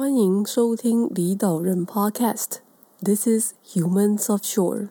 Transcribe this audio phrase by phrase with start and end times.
[0.00, 2.60] 欢迎收听离岛人 Podcast。
[3.04, 4.88] This is Humans Offshore。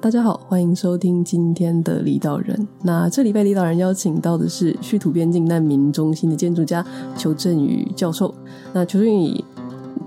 [0.00, 2.66] 大家好，欢迎收听今天的离岛人。
[2.80, 6.82] 那这礼拜离岛人邀请到的是叙土边境难民中心的建筑家
[7.18, 8.34] 裘振宇教授。
[8.72, 9.44] 那裘振宇，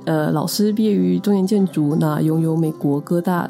[0.05, 3.47] 呃，老师毕业于中研建筑，那拥有美国哥大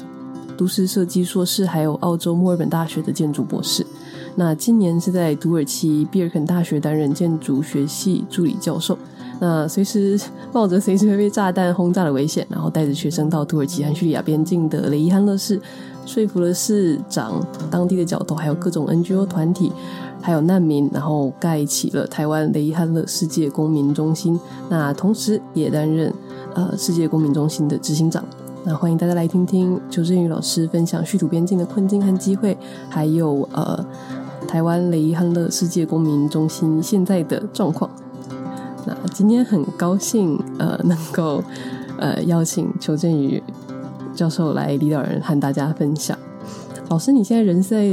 [0.54, 3.86] 都市设计硕士，还有澳洲墨尔本大学的建筑博士。
[4.34, 8.96] 那今年是在土耳其比尔肯大学担任建筑学系助理教授。
[9.40, 10.18] 那随时
[10.52, 15.60] 冒着随时会被炸弹轰炸的危险，然后带着学生到土耳其和叙利亚边境的雷伊汉勒市，
[16.06, 19.72] 说服了市长、当地的角头，还有各种 NGO 团体，
[20.20, 24.38] 还有难民，然后盖起了台湾雷伊汉勒世界公民中心。
[24.68, 26.14] 那同时也担任
[26.54, 28.24] 呃世界公民中心的执行长。
[28.64, 32.56] 那欢迎大家来听听邱振宇老师分享叙土边境的困境和机会，
[32.88, 33.84] 还有呃。
[34.52, 37.90] 台湾雷伊汉勒世界公民中心现在的状况。
[38.86, 41.42] 那今天很高兴，呃，能够
[41.98, 43.42] 呃邀请邱振宇
[44.14, 46.18] 教授来离岛人和大家分享。
[46.90, 47.88] 老师，你现在人在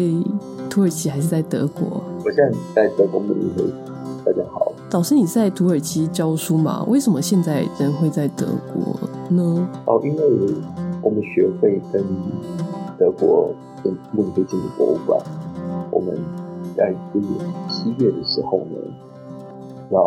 [0.70, 2.04] 土耳其还是在德国？
[2.26, 3.64] 我现在在德国慕尼黑。
[4.26, 4.70] 大家好。
[4.92, 6.84] 老师，你是在土耳其教书吗？
[6.90, 9.66] 为什么现在人会在德国呢？
[9.86, 10.22] 哦，因为
[11.02, 12.04] 我们学会跟
[12.98, 13.50] 德国
[13.82, 15.18] 跟慕尼黑建筑博物馆。
[15.92, 16.16] 我们
[16.76, 18.78] 在今年七月的时候呢，
[19.90, 20.02] 要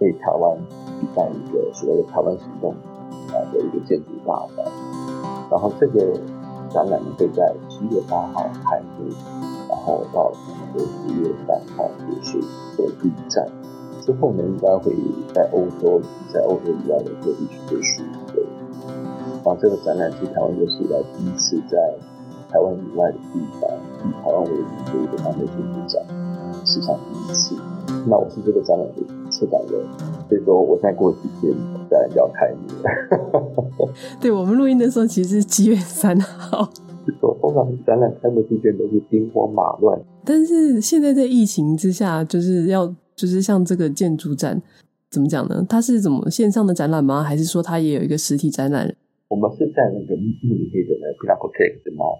[0.00, 0.56] 为台湾
[1.00, 2.72] 举办一个所谓的“台湾行动”
[3.28, 4.64] 啊的一个建筑大展，
[5.50, 6.12] 然后这个
[6.70, 9.08] 展览呢会在七月八号开幕，
[9.68, 12.38] 然后到十月三号结束
[12.76, 13.46] 做第一站，
[14.00, 14.94] 之后呢应该会
[15.34, 16.00] 在欧洲，
[16.32, 18.42] 在欧洲以外的各地去做巡回。
[19.42, 21.94] 然后这个展览是台湾有史以来第一次在
[22.50, 23.70] 台湾以外的地方。
[24.04, 26.02] 以台湾为名的一个当代建筑展，
[26.64, 27.56] 史上第一次。
[28.08, 29.80] 那我是这个展览的策展人，
[30.28, 31.52] 所以说我再过几天
[31.90, 33.92] 展览就要开幕了。
[34.20, 36.70] 对，我们录音的时候其实是七月三号。
[37.06, 44.62] 就说通常展览开幕之前都是兵荒马乱，但是现在在疫情之下，就是要就是像这个建筑展，
[45.10, 45.66] 怎么讲呢？
[45.68, 47.22] 它是怎么线上的展览吗？
[47.22, 48.94] 还是说它也有一个实体展览？
[49.28, 52.18] 我们是在那个慕尼黑的那个 Pinakothek 的 Mall，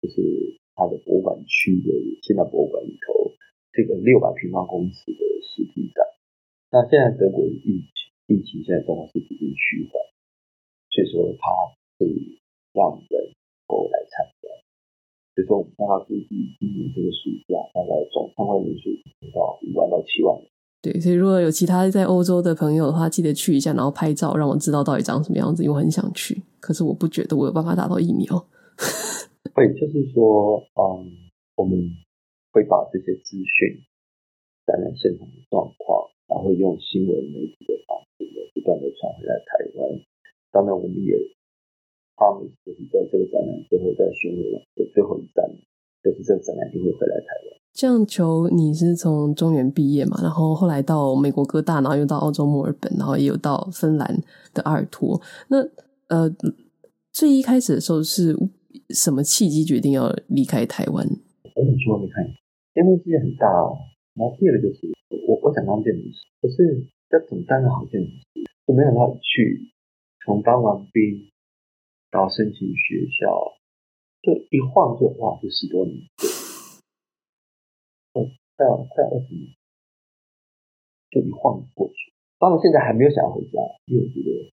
[0.00, 0.61] 就是。
[0.82, 1.94] 它的博物馆区的
[2.26, 3.30] 现代博物馆里头，
[3.70, 6.02] 这个六百平方公尺的实体展。
[6.74, 7.94] 那现在德国的疫情
[8.26, 10.02] 疫情现在状况是逐渐趋缓，
[10.90, 11.46] 所以说它
[11.98, 12.42] 可以
[12.74, 13.30] 让人
[13.70, 14.50] 过来参观。
[15.38, 16.28] 所以说我们大概估计
[16.58, 18.90] 今年这个暑假大概总参观人数
[19.30, 20.50] 到五万到七万人。
[20.82, 26.42] 对，所以如果有其他在欧洲的朋友的话，记得去一下，然后拍照，让我知道到底长什么样子，因为我很想去。
[26.58, 28.26] 可是我不觉得我有办法打到疫苗。
[29.54, 31.12] 会，就是说，嗯，
[31.56, 31.78] 我们
[32.52, 33.84] 会把这些资讯、
[34.66, 38.24] 展览现场的状况，然后用新闻媒体的方式，
[38.54, 40.00] 不断的传回来台湾。
[40.50, 41.12] 当然，我们也
[42.16, 45.44] 他们就是在这个展览最后，在巡回的最后一站，
[46.02, 47.60] 就是这个展览就会回来台湾。
[47.74, 50.18] 这样，裘，你是从中原毕业嘛？
[50.22, 54.18] 然后后来到美国哥大，然后又到澳洲墨尔本，然后也有到芬兰
[54.54, 55.20] 的阿尔托。
[55.48, 55.58] 那
[56.08, 56.34] 呃，
[57.12, 58.34] 最一开始的时候是。
[58.92, 61.06] 什么契机决定要离开台湾？
[61.54, 62.38] 我想去外面看一下，
[62.74, 63.76] 因为世界很大哦。
[64.14, 64.92] 然后第二个就是，
[65.26, 68.44] 我我想当建筑师，可是要怎么当个好建筑师？
[68.66, 69.72] 就没想到去，
[70.24, 71.30] 从当完兵
[72.10, 73.56] 到申请学校，
[74.22, 75.96] 就一晃就哇，就十多年，
[78.12, 79.52] 哦，快要快要二十年，
[81.10, 82.12] 就一晃过去。
[82.38, 84.52] 当然现在还没有想要回家，因为我觉得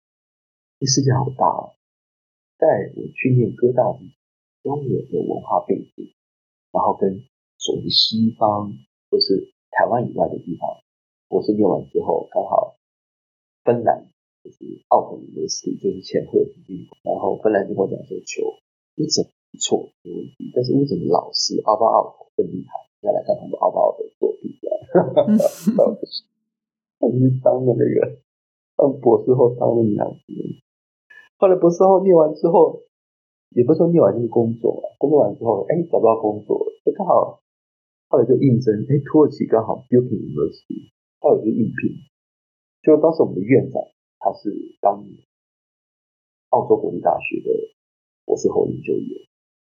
[0.79, 1.75] 这世界好大哦。
[2.57, 4.18] 在我去念哥大之前。
[4.61, 6.13] 中原的文化背景，
[6.71, 7.23] 然后跟
[7.57, 8.73] 所谓西方
[9.09, 10.83] 或是台湾以外的地方，
[11.27, 12.75] 博士念完之后，刚好
[13.63, 14.05] 芬兰
[14.43, 18.59] 就是奥特的 University 就是前赫的地方，然后芬兰就跟我讲说，裘，
[18.95, 22.83] 你怎么不错没问题，但是为什么老师奥巴奥特更厉害？
[22.99, 24.75] 应该来看他们奥巴奥特的作品啊，
[26.99, 28.19] 他就是当了那个
[28.75, 30.59] 当博士后当了两年，
[31.37, 32.83] 后来博士后念完之后。
[33.51, 37.41] 也不是说念完就是工作嘛，工作完之后，哎，找不到工作，就刚好
[38.09, 42.05] 后来就应征，哎，土耳其刚好 Bilkent University，后来就应聘，
[42.81, 43.81] 就当时我们的院长
[44.19, 45.17] 他是当年
[46.49, 47.49] 澳洲国立大学的
[48.25, 49.09] 博士后研究员，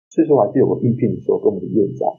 [0.10, 2.10] 所以说我还记得我应聘的时候跟我们的院长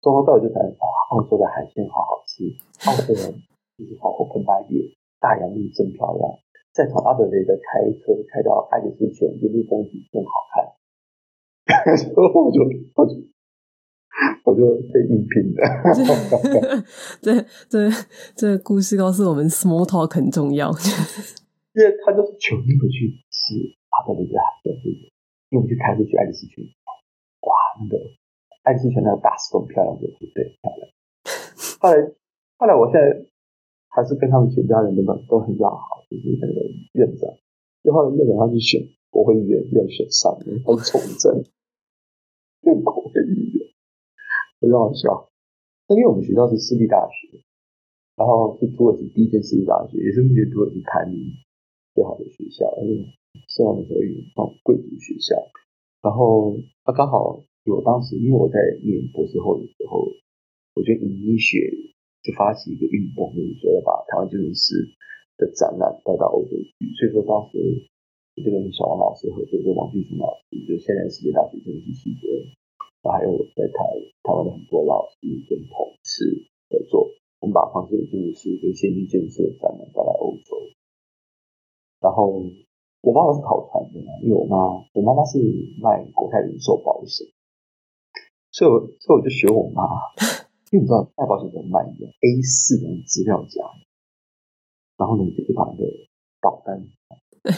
[0.00, 2.46] 从头到尾就谈，哇，澳洲的海鲜好好吃，
[2.86, 3.42] 澳洲人
[3.74, 4.70] 就是好 open m i n
[5.18, 6.30] 大洋路真漂亮，
[6.70, 10.77] 再从阿德雷德开车开到爱丽丝泉，一路风景更好看。
[12.16, 12.64] 我就
[12.96, 13.12] 我就
[14.44, 15.60] 我就被应聘了。
[17.20, 17.90] 这这
[18.34, 20.72] 这故事告诉我们，small talk 很重要。
[21.76, 23.54] 因为他就是求你回去吃
[23.92, 24.72] 他的那个海鲜，
[25.52, 26.64] 因为我们去开车去爱丽丝泉，
[27.46, 28.02] 哇，那个
[28.64, 30.88] 爱丽丝泉那个大石头漂亮的不对，漂亮。
[31.78, 32.02] 后来
[32.56, 33.28] 后来，我现在
[33.94, 36.54] 还是跟他们全家人都都很要好，就是那个
[36.94, 37.30] 院长，
[37.84, 41.44] 就后来院长他去选国会议员，院选上的，他从政。
[42.68, 43.64] 变国会议员，
[44.60, 45.32] 非常好笑。
[45.88, 47.40] 那因为我们学校是私立大学，
[48.12, 51.16] 然后是土耳其第一间私立大学，也是目前土耳其排名
[51.96, 52.92] 最好的学校，而且
[53.48, 54.04] 是我们所谓
[54.36, 55.32] 那种贵族学校。
[56.04, 60.04] 然后他刚好有当时，因为我在念博士后的时候，
[60.76, 61.72] 我觉得影医学
[62.20, 64.92] 就发起一个运动，就是说要把台湾建筑师
[65.40, 66.76] 的展览带到欧洲去。
[67.00, 67.88] 所以说当时。
[68.42, 72.44] 就跟小王老师合作，跟王巨松老师，就现在世界大学建筑系系主任，
[73.02, 73.78] 然后还有我在台
[74.22, 75.16] 台湾的很多老师
[75.48, 80.56] 跟同事合作，我们把房子建筑师跟先进建筑师的展览带来欧洲。
[82.00, 82.44] 然后
[83.02, 84.56] 我爸爸是考船的嘛，因为我妈
[84.94, 85.38] 我妈妈是
[85.82, 87.26] 卖国泰人寿保险，
[88.52, 89.82] 所以我所以我就学我妈，
[90.70, 93.62] 因为你知道卖保险怎么卖的，A 四的资料夹，
[94.96, 95.86] 然后呢你就把那个
[96.40, 96.86] 保单。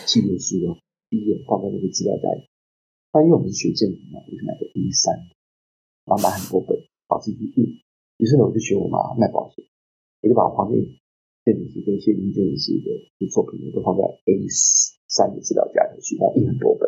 [0.07, 0.79] 记录书啊，
[1.11, 2.47] 第一页放在那个资料袋里。
[3.13, 5.15] 那因为我们是学建筑嘛，我就买个 A 三，
[6.07, 6.79] 然后买很多本，
[7.09, 7.83] 把自己印。
[8.19, 9.65] 于是呢，我就学我妈卖保险，
[10.23, 10.79] 我就把我房间
[11.43, 14.31] 建筑师跟谢金建筑师的作品都放在 A
[15.09, 16.87] 三的资料夹里去，然后印很多本。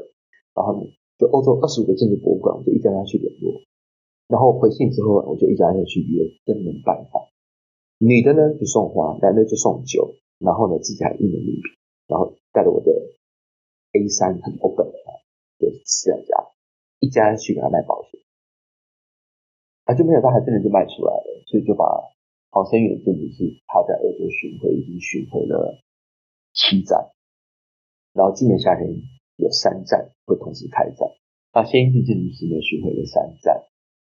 [0.55, 3.63] 然后呢，就欧洲二十五个建筑博物馆，我就一家家去联络。
[4.29, 7.27] 然后回信之后，我就一家家去约登门拜访。
[7.99, 11.63] 女的呢就送花，男的就送酒，然后呢自己还印了礼品。
[12.07, 12.93] 然后带着我的
[13.93, 15.09] A 三很多本啊，
[15.59, 16.53] 就四两家，
[17.01, 18.21] 一家去给他卖保险，
[19.85, 21.85] 啊，就没有他还真的就卖出来了，所以就把
[22.51, 25.81] 黄声远建筑师他在欧洲巡回已经巡回了
[26.53, 27.13] 七站，
[28.13, 28.89] 然后今年夏天
[29.37, 31.09] 有三站会同时开展，
[31.53, 33.65] 那先英建筑师呢巡回了三站，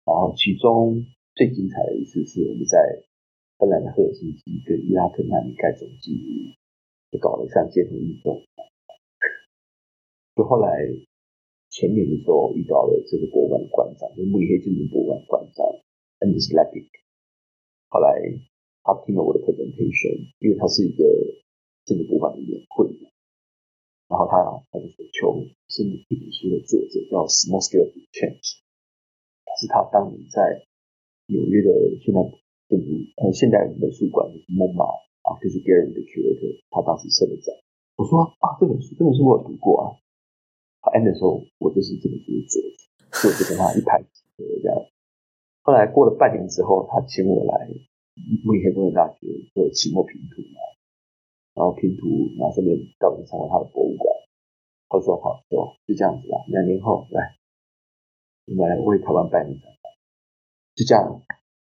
[0.04, 1.04] 然后其中
[1.34, 2.78] 最精彩的一次是我们在
[3.58, 6.52] 芬兰的赫尔辛基跟伊拉克难民盖总记录。
[7.10, 8.42] 就搞了一场街头运动，
[10.34, 10.68] 就后来
[11.70, 15.64] 前年的时候遇到了这个博物馆的馆长，就慕尼黑建筑博物馆馆长
[16.18, 16.90] Anders Lepik。
[17.88, 18.10] 后来
[18.82, 21.04] 他听了我的 presentation，因为他是一个
[21.84, 22.90] 建筑博物馆的年会，
[24.08, 24.42] 然后他
[24.72, 28.60] 他就说求是一本书的作者叫 Small Scale Change，
[29.62, 30.66] 是他当年在
[31.26, 31.70] 纽约的
[32.02, 32.20] 现代
[32.68, 35.06] 建筑呃现代美术馆就是 MoMA。
[35.26, 37.50] 啊，就是 Gary 的 curator，他当时设的展。
[37.98, 39.98] 我说啊，这本书，这本书我有读过啊。
[40.86, 42.78] 他 end 的时候，我就是这本书的作者，
[43.10, 44.78] 所以我就跟他一拍即合这样。
[45.66, 47.66] 后来过了半年之后，他请我来
[48.46, 50.62] 慕尼黑工业大学做期末评图嘛，
[51.58, 54.06] 然后评图，然后顺便带我去参观他的博物馆。
[54.86, 57.34] 他说好，说就这样子吧，两年后来，
[58.46, 59.66] 我们来为台湾办一展。
[60.78, 61.02] 就这样，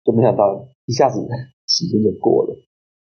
[0.03, 1.23] 就没想到一下子
[1.67, 2.59] 时间就过了。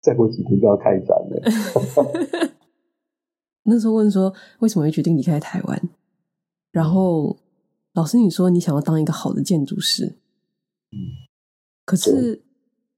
[0.00, 2.50] 再过几天就要开展了。
[3.64, 5.80] 那时候问说，为什么会决定离开台湾？
[6.72, 7.36] 然后
[7.92, 10.16] 老师你说你想要当一个好的建筑师。
[10.92, 11.28] 嗯。
[11.84, 12.42] 可是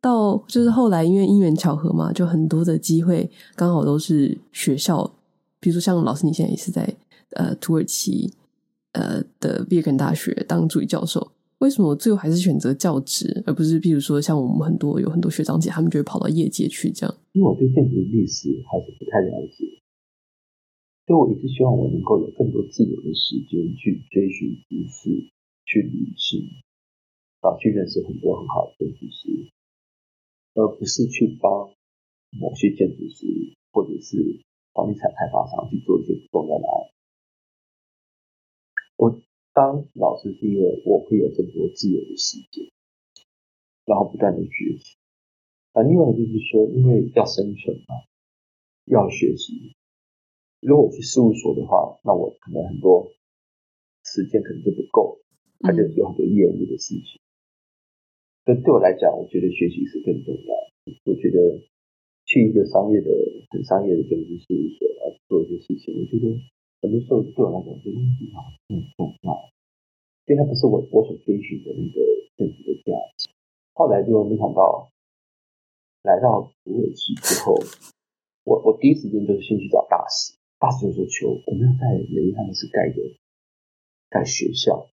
[0.00, 5.14] 到就是后来因为因缘巧合嘛，就很多的机会刚好都是学校，
[5.58, 6.94] 比如说像老师你现在也是在
[7.30, 8.32] 呃土耳其
[8.92, 11.32] 呃的比尔根大学当助理教授。
[11.62, 17.14] 为什么最后还是选择教职，而不是比如说像我们很多有很多学长姐，他们就会跑到业界去这样？
[17.32, 19.78] 因为我对建筑历史还是不太了解，
[21.06, 25.30] 所以我一直希望我能够有更多自由的时间去追寻知识、
[25.64, 26.50] 去旅行，
[27.46, 29.30] 啊，去认识很多很好的建筑师，
[30.54, 31.70] 而不是去帮
[32.34, 34.18] 某些建筑师或者是
[34.74, 36.74] 房地产开发商去做一些不重要的案。
[38.96, 39.22] 我。
[39.54, 42.72] 当老师是因为我会有更多自由的时间，
[43.84, 44.96] 然后不断的学习。
[45.72, 48.08] 啊，另外就是说，因为要生存嘛，
[48.86, 49.74] 要学习。
[50.60, 53.12] 如果我去事务所的话，那我可能很多
[54.04, 55.20] 时间可能就不够，
[55.60, 57.20] 他就有很多业务的事情。
[58.44, 60.54] 所以对我来讲，我觉得学习是更重要。
[61.04, 61.60] 我觉得
[62.24, 63.10] 去一个商业的、
[63.50, 66.40] 很商业的建筑事务所来做一些事情，我觉得。
[66.82, 69.48] 很多时候对我来讲，这东西啊很重要，
[70.26, 72.02] 因为它不是我我所追寻的那个
[72.36, 73.30] 真实的价值。
[73.72, 74.90] 后来就没想到
[76.02, 77.54] 来到土耳其之后，
[78.42, 82.98] 我我第一时间就是先去找大使，大使就说求我们要在雷伊汉斯盖的
[84.10, 84.88] 盖学校，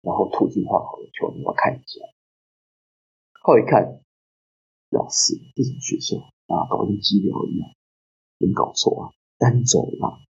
[0.00, 2.00] 然后土已经画好了球，你要看一下。
[3.42, 4.00] 后来一看，
[4.88, 6.16] 老师，这种学校
[6.48, 7.68] 啊，搞得跟机寮一样，
[8.38, 10.25] 没搞错啊，单走了，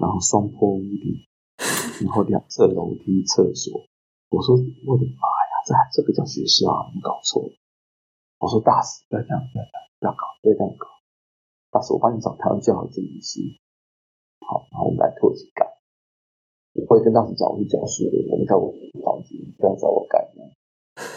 [0.00, 1.20] 然后双坡屋顶，
[2.00, 3.84] 然后两侧楼梯、厕所。
[4.32, 6.88] 我说我的妈呀，这这个叫学校啊？
[6.94, 7.52] 你搞错了。
[8.40, 10.88] 我说大师，不要这样，不要这样，不要搞，不要这样搞。
[11.70, 13.44] 大师，我帮你找台湾最好的建筑师。
[14.40, 15.68] 好，然后我们来土耳其改。
[16.72, 18.72] 我会跟大师讲，我是教书的，我们盖我
[19.04, 20.24] 房子，不要找我改。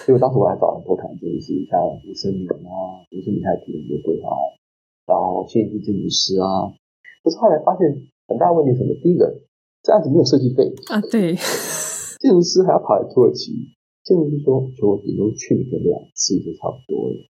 [0.08, 4.44] 因为当时我还找很多台湾建筑师，像吴森明啊，吴森明还提了很多规划案，
[5.08, 6.68] 然后现役建筑师啊。
[7.24, 7.88] 可是后来发现
[8.34, 8.98] 很大问题是什么？
[8.98, 9.30] 第一个，
[9.86, 11.38] 这案子没有设计费啊，对，
[12.18, 13.54] 建筑师还要跑来土耳其，
[14.02, 17.30] 建筑师说，我顶多去你个两次就差不多了。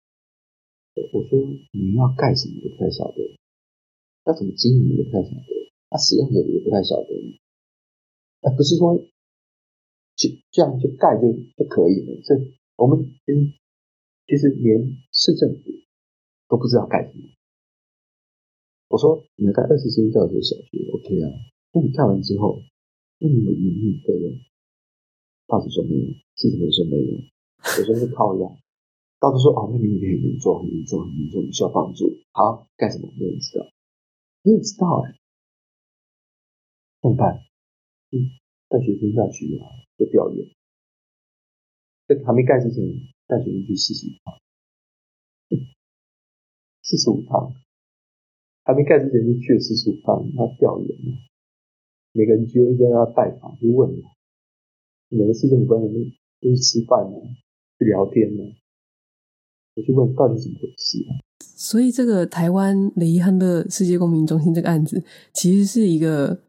[1.13, 1.37] 我说
[1.77, 3.21] 你们要盖什么都不太晓得，
[4.25, 5.53] 要怎么经营都不太晓得，
[5.91, 7.09] 那使用者也不太晓得。
[8.41, 8.97] 而不是说
[10.17, 12.17] 就这样就盖就就可以了。
[12.25, 12.33] 这
[12.75, 13.53] 我们其实
[14.25, 15.61] 其实连市政府
[16.49, 17.36] 都不知道盖什么。
[18.89, 21.27] 我说你要盖二十间教学小学，OK 啊？
[21.73, 22.61] 那你盖完之后，
[23.19, 24.39] 那你们营运费用？
[25.47, 27.19] 大师说没有，市政府说没有，
[27.59, 28.47] 我说是靠压。
[29.19, 32.05] 大师说哦，那你们很严重，很严重，很严重，你需要帮助。
[32.31, 33.11] 好，干什么？
[33.17, 33.65] 没人知道，
[34.43, 35.19] 没人知道哎、欸，
[37.01, 37.43] 怎么办？
[38.11, 38.39] 嗯，
[38.69, 39.67] 带学生下去啊，
[39.97, 40.47] 做调研。
[42.07, 42.83] 在还没盖之前，
[43.27, 44.39] 带学生去四十五趟，
[46.83, 47.53] 四十五趟，
[48.67, 51.15] 还没盖之前就去了四十五趟，他调研了。
[52.11, 54.03] 每个人就一直在那拜访，就问了。
[55.07, 55.99] 每个市政府官员都
[56.41, 57.15] 都去吃饭呢，
[57.79, 58.43] 去聊天呢。
[59.75, 61.23] 我去问到底怎么回事啊？
[61.39, 65.01] 所以这个台湾雷伊汉勒世界公民中心这个案子，
[65.33, 66.39] 其实是一个。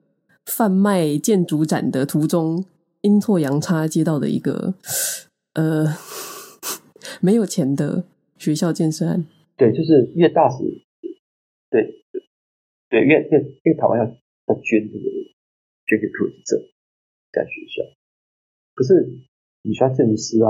[0.50, 2.64] 贩卖建筑展的途中，
[3.02, 4.72] 阴错阳差接到的一个
[5.52, 5.84] 呃
[7.20, 8.06] 没有钱的
[8.38, 9.26] 学校建设案。
[9.58, 10.64] 对，就是因为大使，
[11.68, 12.02] 对
[12.88, 15.04] 对，因为因为因为台湾要要捐这个
[15.84, 16.56] 捐给土耳其这
[17.30, 17.84] 盖学校，
[18.74, 19.20] 可是
[19.62, 20.48] 你需要建筑师啊，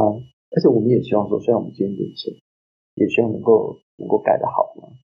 [0.55, 2.33] 而且我们也希望说，虽然我们捐点钱，
[2.95, 4.95] 也希望能够能够盖得好嘛。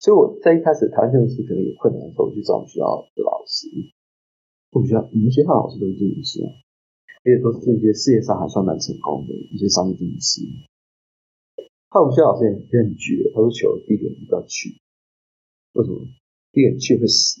[0.00, 3.66] 所以我在一开始台湾建筑师可能有困难的时候，我去找我们学校的老师。
[4.70, 6.50] 我们学校，我们学校老师都是建筑师啊，
[7.22, 10.42] 而且都是一些事业上还算蛮成功的一些商业建筑师。
[11.90, 12.50] 还有我们学校老师也
[12.82, 14.76] 很绝，他说：“求第一个你不要去，
[15.72, 16.06] 为什么？
[16.58, 17.40] 第一个去会死。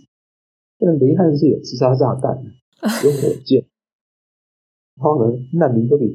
[0.78, 3.66] 那雷汉是有自杀炸弹，有火箭，
[4.94, 6.06] 然后呢，难民都比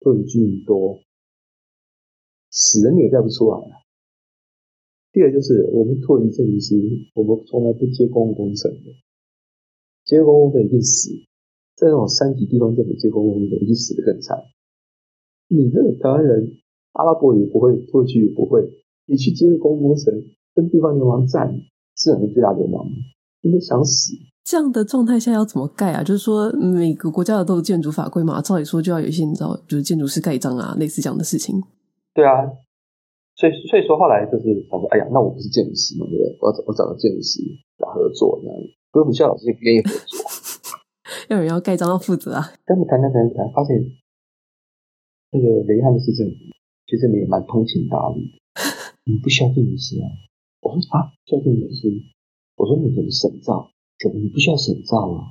[0.00, 1.00] 土耳其居民多，
[2.50, 3.56] 死人你也盖不出来。
[5.12, 6.76] 第二就是我们土耳其建筑师，
[7.14, 8.92] 我们从来不接公共工程的。”
[10.04, 11.08] 接公共的一定死，
[11.74, 14.36] 在那种三级地方政府接公共的，一定死得更惨。
[15.48, 16.60] 你这个台湾人，
[16.92, 18.68] 阿拉伯语也不会，过去也不会，
[19.06, 20.12] 你去接公共工程，
[20.54, 21.62] 跟地方流氓战，
[21.96, 22.92] 是很最大流氓吗？
[23.42, 24.14] 应该想死。
[24.44, 26.02] 这样的状态下要怎么盖啊？
[26.02, 31.62] 就是说每个国家的都有建筑法规嘛，照理说就要有一些你知道，就是建筑师盖章啊，类似这样的事情。
[32.12, 32.42] 对啊，
[33.36, 36.38] 所以所以说后来就是想说，哎呀，那我不是建筑师嘛，对不对？
[36.40, 37.40] 我要找我找个建筑师
[37.78, 38.56] 来合作这样。
[38.92, 40.18] 所以我们学校老师也不愿意合作，
[41.30, 42.52] 要有人要盖章要负责啊。
[42.66, 43.78] 跟他们谈谈谈谈，发现
[45.30, 46.36] 那个雷汉的市政府
[46.90, 48.36] 其实你也蛮通情达理的。
[49.06, 50.06] 你不需要建筑师啊？
[50.62, 51.90] 我说啊，需要建筑师。
[52.54, 53.68] 我说你怎么审造？
[53.98, 55.26] 怎么你不需要审造啊？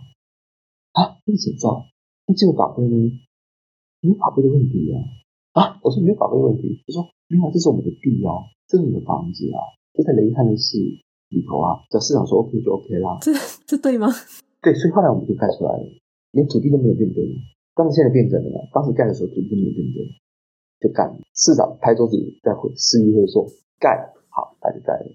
[0.92, 1.88] 啊，不审造？
[2.28, 2.96] 那这个法规呢？
[4.02, 5.00] 没有法规的问题啊。
[5.54, 6.84] 啊，我说没有法规问题。
[6.86, 9.60] 他说没有，这是我们的地啊，这是你的房子啊，
[9.94, 10.78] 这在雷汉的市。
[11.32, 13.16] 里头啊，只要市长说 OK 就 OK 啦。
[13.22, 13.32] 这
[13.66, 14.12] 这对吗？
[14.62, 15.88] 对，所以后来我们就盖出来了，
[16.32, 17.24] 连土地都没有变更。
[17.74, 20.04] 但是现在变更了，当时盖的时候土地都没有变更，
[20.84, 21.08] 就盖。
[21.34, 23.48] 市长拍桌子在会市议会说
[23.80, 24.12] 盖
[24.62, 25.10] 好， 那就盖了。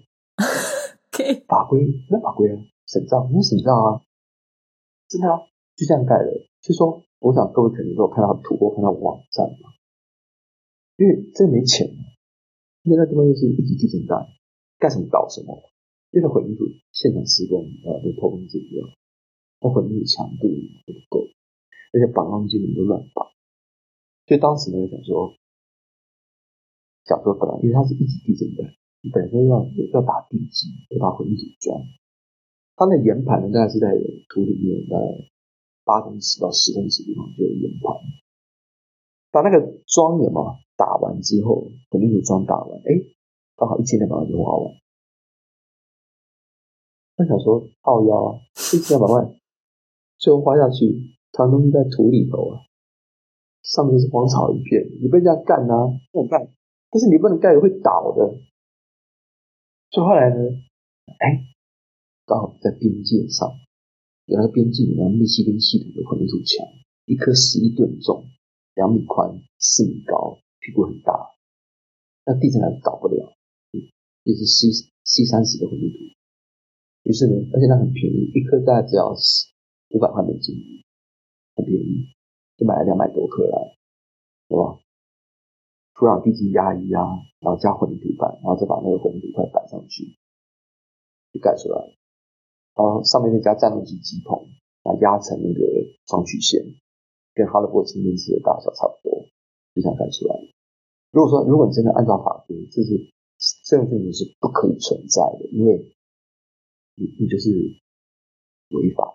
[1.09, 4.03] OK，法规那法规啊，审照没有审照啊，
[5.07, 5.39] 真的啊，
[5.75, 6.29] 就这样盖了。
[6.61, 9.71] 所以说，我想各位肯定都有看到图，或看到网站嘛，
[10.97, 12.03] 因为这没钱嘛，
[12.83, 14.15] 因为那地方就是一级地震带，
[14.77, 15.63] 盖什么搞什么。
[16.11, 16.63] 因为混凝土
[16.93, 18.87] 现场施工啊，都偷工减料，
[19.59, 20.47] 那混凝土强度
[20.87, 21.27] 都不够，
[21.91, 23.27] 而且绑钢筋你都乱绑，
[24.25, 25.35] 所以当时呢，想说，
[27.03, 31.81] 想说本来因为它是一级地震带，你本身要要打地基，要打混凝土桩，
[32.75, 33.93] 它那岩盘呢，大概是在
[34.29, 35.05] 土里面大概
[35.85, 37.95] 八公尺到十公尺的地方就有岩盘，
[39.31, 42.91] 把那个桩有没有打完之后，混凝土桩打完，哎，
[43.55, 44.73] 刚好一千两百万就花完。
[47.15, 48.41] 他想说，靠腰啊，
[48.73, 49.33] 一千两百万，
[50.17, 51.01] 最后花下去，
[51.31, 52.61] 藏东西在土里头啊，
[53.63, 56.47] 上面都是荒草一片，你被人家干啊，不能干，
[56.91, 58.37] 但是你不能盖，会倒的。
[59.91, 60.35] 所以后来呢，
[61.19, 61.47] 哎，
[62.25, 63.49] 刚好在边界上，
[64.25, 66.67] 有那个边境，然后密西根系统的混凝土墙，
[67.05, 68.29] 一颗十一吨重，
[68.75, 71.13] 两米宽，四米高，屁股很大，
[72.25, 73.33] 那地震来倒不了，
[74.23, 74.67] 也是 C
[75.03, 75.97] C 三十的混凝土。
[77.03, 79.15] 于是呢，而且它很便宜，一颗大概只要
[79.89, 80.55] 五百块美金。
[81.55, 82.13] 很便宜，
[82.55, 83.57] 就买了两百多颗来，
[84.47, 84.77] 对吧？
[85.95, 87.01] 土壤地基压一压，
[87.39, 89.76] 然后加混凝土板，然后再把那个混凝土块摆上，
[91.37, 91.77] 就盖出来。
[92.73, 94.49] 然后上面再加战斗机机棚，
[94.81, 95.61] 把它压成那个
[96.09, 96.65] 双曲线，
[97.33, 99.29] 跟哈利波特清真寺的大小差不多，
[99.73, 100.33] 就这样盖出来。
[101.13, 102.97] 如果说如果你真的按照法规，这是
[103.65, 105.93] 这种事情是不可以存在的，因为
[106.95, 107.49] 你你就是
[108.73, 109.13] 违法。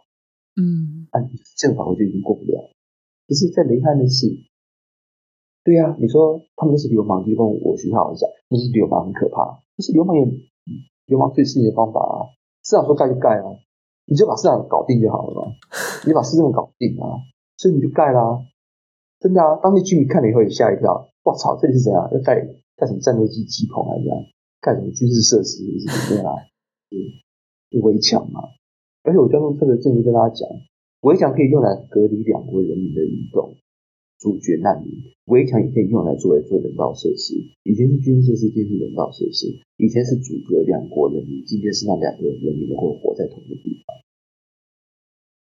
[0.55, 2.71] 嗯，按这个法规就已经过不了。
[3.27, 4.27] 可是，在雷汉的是，
[5.65, 9.63] 对呀、啊，你说他们都是流氓，就跟我学校讲，那是流氓很可怕。
[9.77, 10.27] 可是流氓有
[11.13, 12.33] 流氓最适应的方法啊，
[12.65, 13.53] 市长说盖就盖啊，
[14.09, 15.53] 你就把市长搞定就好了嘛，
[16.09, 17.21] 你把市政搞定啊，
[17.61, 18.41] 所以你就盖啦、
[19.21, 22.09] 真的啊，当地居民看了以后也吓一跳，我操，这里是怎样？
[22.11, 22.41] 要盖
[22.77, 24.17] 盖什么战斗机机棚还是怎样？
[24.63, 26.41] 盖什么军事设施是怎么样啊？
[26.89, 26.97] 嗯，
[27.83, 28.41] 围墙嘛。
[29.05, 30.49] 而且我交通特别正式跟大家讲，
[31.03, 33.55] 围墙可以用来隔离两国人民的移动，
[34.23, 34.95] 阻绝难民。
[35.27, 37.35] 围墙也可以用来作为做人道设施。
[37.67, 39.51] 以前是军事设施，今天是人道设施。
[39.83, 43.99] 以前是阻隔两国人民，今天是让两个人民能够活在同一个地方。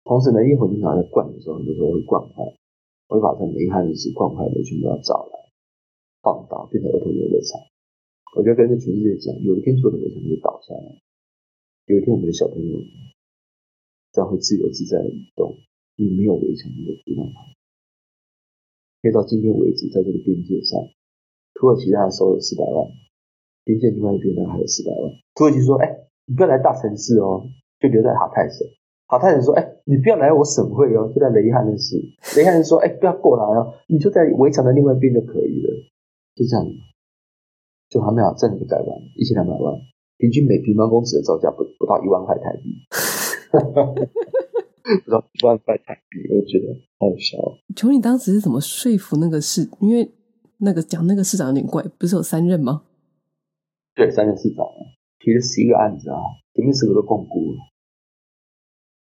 [0.05, 2.45] 同时呢，因为混凝土在灌的时候，很多时候会灌坏，
[3.09, 5.49] 会把这煤炭是灌坏的，全部都要找来
[6.21, 7.57] 放倒，变成儿童游乐场。
[8.37, 11.01] 我就跟着全世界讲，有一天所有的围墙会倒下来，
[11.89, 12.77] 有一天我们的小朋友。
[14.13, 15.59] 将会自由自在的移动，
[15.95, 17.56] 你没有围墙能够阻挡他。
[19.07, 20.83] 可以到今天为止，在这个边界上，
[21.55, 22.83] 土耳其大概收了四百万，
[23.63, 25.07] 边界另外一边呢还有四百万。
[25.33, 25.87] 土耳其说：“哎，
[26.27, 27.47] 你不要来大城市哦，
[27.79, 28.67] 就留在哈泰省。”
[29.07, 31.95] 哈泰省说：“哎，你不要来我省会哦，就在雷汉的市。”
[32.35, 35.71] 雷汉人说：“哎，不要过来哦，你就在围墙的另外一边就可以了。”
[36.35, 36.67] 就这样，
[37.87, 39.73] 就还没有这里就改完，一千两百万，
[40.17, 42.75] 平均每平方公尺的造价不不到一万块台币。
[45.03, 47.37] 不知道一万块台币，我觉得好笑。
[47.75, 49.69] 求你当时是怎么说服那个市？
[49.81, 50.09] 因为
[50.59, 52.83] 那个讲那个市长有点怪，不是有三任吗？
[53.95, 54.65] 对，三任市长
[55.19, 56.17] 提了十一个案子啊，
[56.53, 57.57] 前面十个都共估了。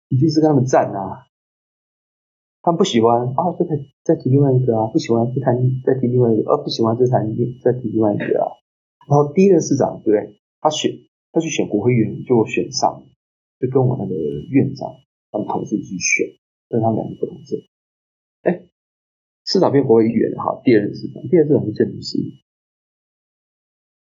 [0.09, 1.27] 你第一次跟他们战啊，
[2.63, 3.67] 他们不喜欢啊，再
[4.05, 7.27] 再提另外一个啊，不喜欢再谈，再提另外一个，呃、啊，不喜欢再谈
[7.63, 8.47] 再提另外一个啊。
[9.09, 10.93] 然后第一任市长对，他选
[11.33, 13.05] 他去选国会议员，就选上。
[13.61, 14.15] 就跟我那个
[14.51, 14.91] 院长
[15.35, 16.38] 他们同时去选，
[16.70, 17.59] 但他们两个不同政。
[18.47, 18.70] 哎，
[19.42, 22.23] 市长变国会议员哈，第二任市长，第二任市长是政务司。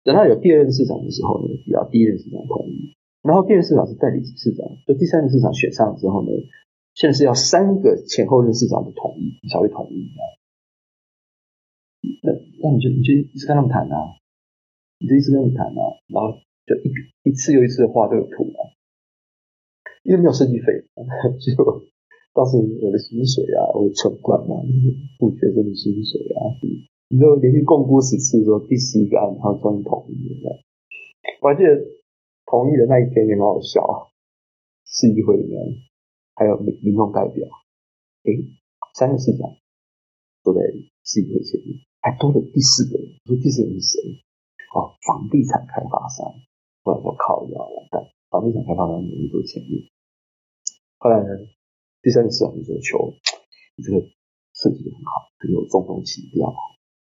[0.04, 6.30] 等到有第二任市长的时候呢，要第一任市长同意，然后第二任市长是代理市长，就第三任市长选上之后呢，
[6.94, 10.06] 现在是要三个前后任市长的同意才会同意。
[12.22, 12.30] 那
[12.62, 14.20] 那你就你就一直跟他们谈啊，
[15.00, 16.92] 你就一直跟他们谈啊，然后就一
[17.30, 18.73] 一次又一次的画这个图啊。
[20.04, 20.84] 因为没有设计费，
[21.40, 21.64] 就
[22.36, 24.52] 当时我的薪水啊，我的存款啊，
[25.18, 26.52] 付学生的薪水啊，
[27.08, 30.60] 你就连续共估十次，说第十一个案，然后终于同意了。
[31.40, 31.72] 我还记得
[32.44, 34.12] 同意的那一天也很好笑啊，
[34.84, 35.56] 市议会里面
[36.34, 37.48] 还有民民众代表，
[38.28, 38.44] 诶，
[38.92, 39.48] 三个市长
[40.42, 40.60] 坐在
[41.04, 44.20] 市议会前面，还多了第四个人，我说第四个人是谁？
[44.76, 46.28] 哦，房地产开发商。
[46.84, 49.80] 我说靠，要完蛋，房地产开发商努力做前面。
[51.04, 51.28] 后来呢，
[52.00, 53.12] 第三个市长就说：“求
[53.76, 54.00] 你这个
[54.56, 56.48] 设计的很好，很有中东情调，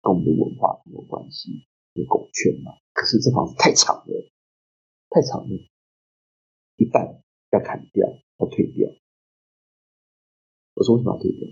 [0.01, 2.73] 跟我们的文化很有关系，有狗圈嘛。
[2.94, 4.33] 可是这房子太长了，
[5.11, 5.55] 太长了，
[6.77, 7.20] 一半
[7.53, 8.88] 要砍掉，要退掉。”
[10.73, 11.44] 我说：“为什么要退掉？”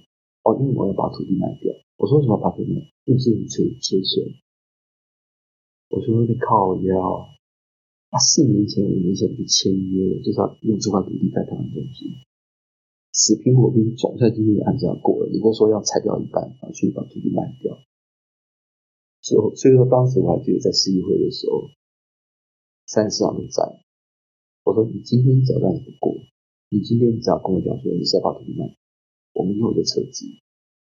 [0.49, 1.69] 哦，因为我要把土地卖掉。
[1.99, 2.81] 我说：“为什么要把土地卖？
[3.05, 4.41] 因为是你催催税。”
[5.93, 7.29] 我说：“你靠腰。”
[8.13, 12.13] 他四年前、五年前就签约了，就是要用这块土地盖台湾中心。
[13.09, 15.33] 死拼活拼，总算今天的案子要过了。
[15.33, 17.73] 如果说要拆掉一半，然后去把土地卖掉，
[19.25, 21.73] 所以所以说当时我还记得在市议会的时候，
[22.85, 23.81] 三市长都在。
[24.65, 26.13] 我说你今天只要让你不过，
[26.69, 28.77] 你今天只要跟我讲说你是要把土地卖，
[29.33, 30.29] 我们以后就撤资。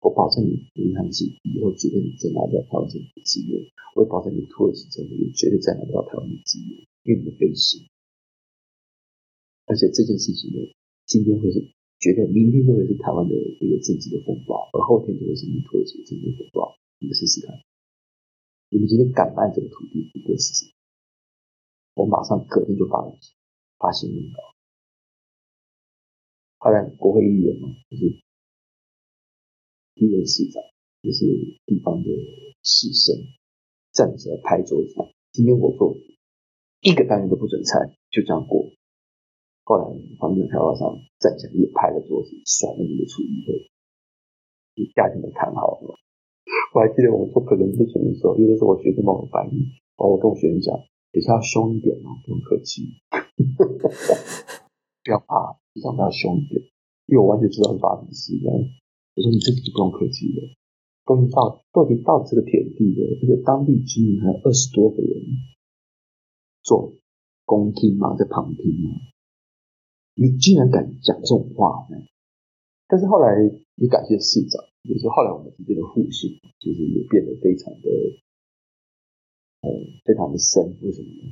[0.04, 3.56] 我保证你银行是以后绝对你再拿不到台湾政府资源，
[3.96, 6.91] 我也保证你土耳其政府也绝对再拿不到台湾的资源。
[7.02, 7.78] 因为你的背时，
[9.66, 10.58] 而且这件事情呢，
[11.06, 11.58] 今天会是
[11.98, 16.78] 觉得明天就会是台湾的一个政治的风暴，而后天就会是土耳其的政治风暴。
[16.98, 17.58] 你们试试看，
[18.70, 20.72] 你们今天敢卖这个土地，你给我试试。
[21.94, 23.02] 我马上隔天就发
[23.78, 24.38] 发新闻稿。
[26.58, 28.22] 后来国会议员嘛，就是
[29.94, 30.62] 第一任市长，
[31.02, 31.26] 就是
[31.66, 32.08] 地方的
[32.62, 33.34] 士绅，
[33.90, 34.94] 站起来拍桌子。
[35.32, 35.92] 今天我做
[36.82, 38.68] 一个单元都不准拆，就这样过。
[39.64, 39.86] 后来
[40.18, 43.70] 房地产开发商站起来也拍了桌子，甩了你的处理费，
[44.74, 45.94] 你价钱都谈好了。
[46.74, 49.62] 我还记得我们做可能之前的时候，有的时候我学生帮我翻译，
[49.94, 50.74] 然后我跟我学生讲。
[51.12, 52.88] 等下要凶一点哦，不用客气，
[55.04, 56.56] 不要怕，至少不要凶一点，
[57.04, 58.48] 因为我完全知道是发生事的。
[58.48, 60.40] 我说你这就不用客气了，
[61.04, 65.12] 都已经到都已经到这个田地了，而且当地居民还有二十多个人
[66.62, 66.94] 做
[67.44, 68.90] 公听吗，在旁听吗，
[70.14, 71.96] 你竟然敢讲这种话呢？
[72.88, 73.34] 但是后来
[73.76, 77.88] 也感谢市长，就是后来我们之间的互信，就是也变得非常的。
[79.62, 79.70] 嗯，
[80.04, 81.22] 非常的深，为什么呢？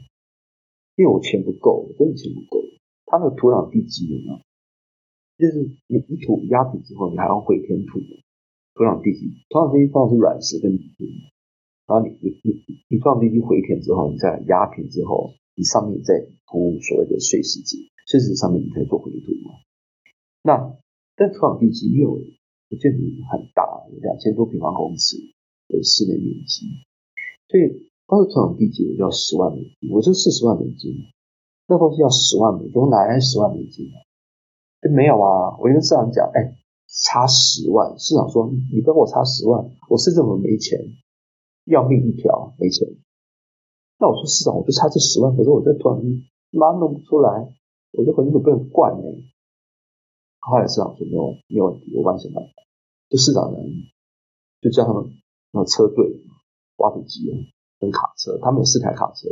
[0.96, 2.62] 因为我钱不够，真的钱不够。
[3.06, 4.40] 它那个土壤地基有没有？
[5.36, 7.98] 就是你你土压平之后，你还要回填土。
[8.74, 11.04] 土壤地基，土壤地基放的是软石跟泥土。
[11.90, 12.54] 然后你你你
[12.86, 16.14] 你土壤地基回填之后，你再压平之后，你上面再
[16.46, 17.74] 铺所谓的碎石子，
[18.06, 19.58] 碎石上面你可以做回土嘛。
[20.46, 20.78] 那
[21.18, 25.18] 但土壤地基又有建筑很大，有两千多平方公尺
[25.66, 26.70] 的室内面积，
[27.50, 27.90] 所以。
[28.10, 30.90] 当时土壤地基我就要十万美金，我就四十万美金，
[31.68, 34.02] 那东西要十万美金，我哪来十万美金啊？
[34.82, 35.54] 就没有啊！
[35.60, 36.58] 我跟市长讲，哎，
[36.90, 37.96] 差十万。
[37.96, 40.76] 市长说，你跟我差十万，我市政府没钱，
[41.70, 42.86] 要命一条，没钱。
[43.98, 47.48] 那我说市长，我就差这十万，可是我这土壤地妈弄不出来，
[47.92, 49.04] 我这回去都不能灌呢。
[50.40, 52.50] 后来市长说没有没有问题，我帮你想办法。
[53.08, 53.58] 就市长呢，
[54.60, 55.04] 就叫他们
[55.52, 56.20] 那车队
[56.76, 57.34] 挖土机啊。
[57.80, 59.26] 跟卡车，他们有四台卡车，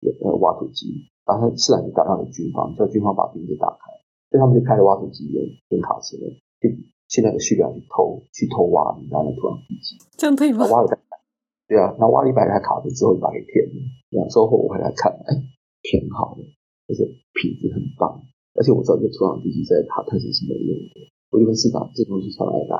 [0.00, 3.88] 有那个挖土机，然后市长就打让给军方，叫军方把兵给打开，
[4.28, 6.18] 所以他们就开了挖土机跟跟卡车，
[6.60, 6.76] 去
[7.08, 10.68] 去那个叙利亚去偷去偷挖，你知道那土壤地基，这样可以吗？
[10.68, 10.88] 挖了
[11.70, 13.78] 对啊，那挖了一百台卡子之后，就把它给填了。
[14.10, 15.30] 两周后我回来看，哎，
[15.86, 16.42] 填好了，
[16.90, 18.26] 而且品质很棒，
[18.58, 22.74] 而且我知道这土壤地基在卡特城是没用的，我就问市长这东西从哪里来？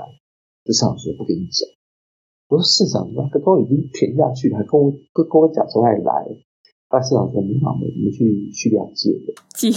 [0.66, 1.62] 这市长说不跟你讲。
[2.50, 6.26] 我说市长，那个都已经填下去了，还跟我跟跟我讲从哪里来？
[6.90, 9.70] 但市长说：“你好，我们去叙利亚借的。”借。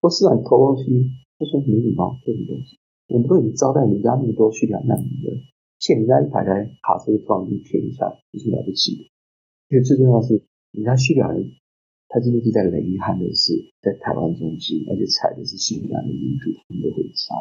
[0.00, 0.88] 我说市长偷东西，
[1.36, 2.80] 他说：“没礼貌，这种东西，
[3.12, 5.36] 我们都已经招待人家那么多叙利亚难民了，
[5.80, 9.10] 欠人家一排台卡车装就填一下，有什么了不起的？
[9.70, 11.56] 因为最重要是，人家叙利亚人，
[12.06, 17.34] 他今天是在雷汉的是在台湾中心，而且踩的是叙利亚的民主，他们都会杀，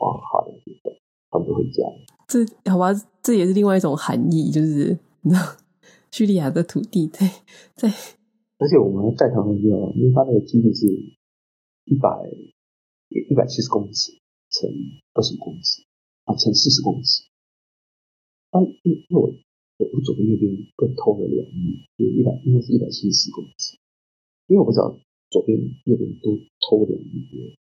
[0.00, 0.56] 哇，好的，
[1.30, 1.92] 他们都会这样。
[2.26, 2.90] 这好吧，
[3.22, 5.42] 这也是另外一种含义，就是你知道，
[6.10, 7.28] 叙利亚的土地在
[7.76, 7.88] 在，
[8.58, 10.86] 而且我们在谈的时候，因为它那个基地是
[11.84, 12.08] 一百
[13.30, 14.12] 一百七十公尺
[14.50, 14.70] 乘
[15.12, 15.85] 二十公尺
[16.26, 17.24] 啊，乘四十公尺。
[18.50, 19.32] 啊，因为我
[19.78, 23.78] 我左边右边各偷了两米，就一百应该是一百七十公尺。
[24.48, 27.56] 因为我不知道左边右边都偷两米，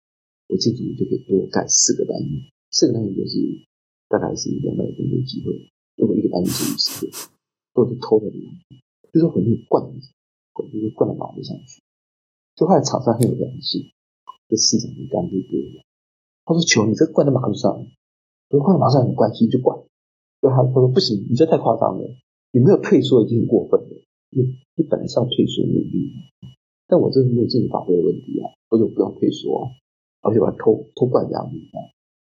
[0.46, 3.66] 我建筑就可以多盖四个单元，四个单元就是。
[4.10, 7.30] 大概是两百个工作机会，如果一个单元是五十个，
[7.72, 8.42] 或者偷的人，
[9.12, 9.86] 就是很多灌，
[10.52, 11.80] 灌就是灌到马路上去。
[12.56, 13.92] 就后来厂商很有良心，
[14.48, 15.80] 这市长就干脆不用。
[16.44, 17.86] 他说：“求你这灌在马路上，
[18.50, 19.78] 不灌在马路上没关系，就灌。”
[20.42, 22.04] 就他他说：“不行，你这太夸张了，
[22.50, 23.94] 你没有退缩已经很过分了。
[24.30, 24.42] 你
[24.74, 26.10] 你本来是要退缩努力，
[26.88, 29.70] 但我这是没有政治法规的问题啊，我就不用退缩啊，
[30.22, 31.78] 而且我还偷偷灌两米啊。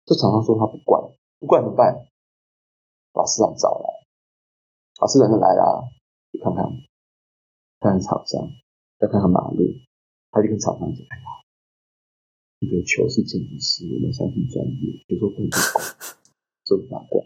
[0.04, 1.00] 这厂商说他不灌。”
[1.38, 2.08] 不管怎么办，
[3.12, 3.86] 把市长找来，
[4.98, 5.84] 把市长就来了，
[6.32, 6.64] 去看看，
[7.78, 8.48] 看看厂商，
[8.98, 9.62] 再看看马路，
[10.32, 11.24] 他就跟厂商讲：“哎呀，
[12.68, 15.84] 这个球是建筑师，我们相信专业，比如说不能管，
[16.64, 17.22] 这不八卦。”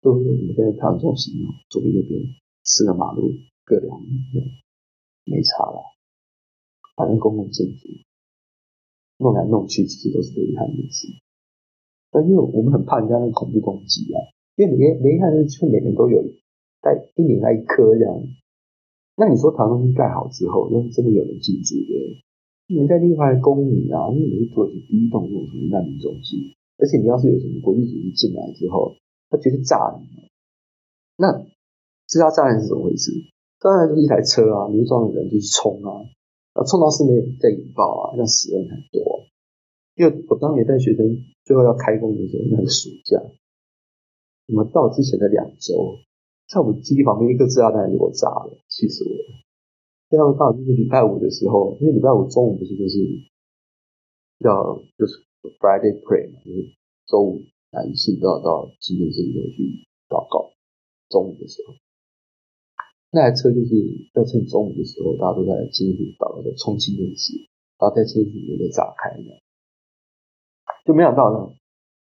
[0.00, 2.22] 所以说，我们现在看中心哦，左边右边
[2.62, 4.08] 四个马路各两米，
[5.24, 5.82] 没差了，
[6.94, 7.88] 反正公共建筑
[9.18, 11.08] 弄来弄去，其实都是雷汉的事。
[12.12, 14.22] 那因为我们很怕人家那个恐怖攻击啊，
[14.54, 16.22] 因为雷雷汉是每年都有
[16.80, 18.22] 带一年来一颗这样。
[19.16, 22.24] 那你说唐东盖好之后，那是真的有人进驻的？
[22.68, 28.92] 你在另外公民啊，因为你是土耳其第一栋这种什么难民中心，而且你要是有什么国际组织进来之后，
[29.30, 30.28] 他绝对炸你。
[31.16, 31.32] 那
[32.06, 33.10] 知道炸弹是怎么回事？
[33.58, 36.04] 当然就是一台车啊，里面装的人就去冲啊，
[36.52, 39.24] 啊冲到室内再引爆啊，让死人很多。
[39.96, 43.18] 因为我当年带学生最后要开工的时候，那个暑假，
[44.46, 45.96] 我们到之前的两周，
[46.46, 49.47] 在我们基地旁边一个炸弹就给我炸了，气死我了。
[50.08, 52.96] 然后刚好就是礼拜五的时候，因为礼拜五中午不是就是
[54.38, 55.24] 要就是
[55.60, 56.74] Friday pray 嘛，就是
[57.06, 60.52] 周五男性都要到纪念室里头去祷告。
[61.08, 61.72] 中午的时候，
[63.12, 63.72] 那台车就是
[64.12, 67.48] 要趁中午的时候，大家都在纪念室祷告的冲进电视，
[67.80, 69.40] 然后在纪念室里面被炸开了，
[70.84, 71.56] 就没想到呢，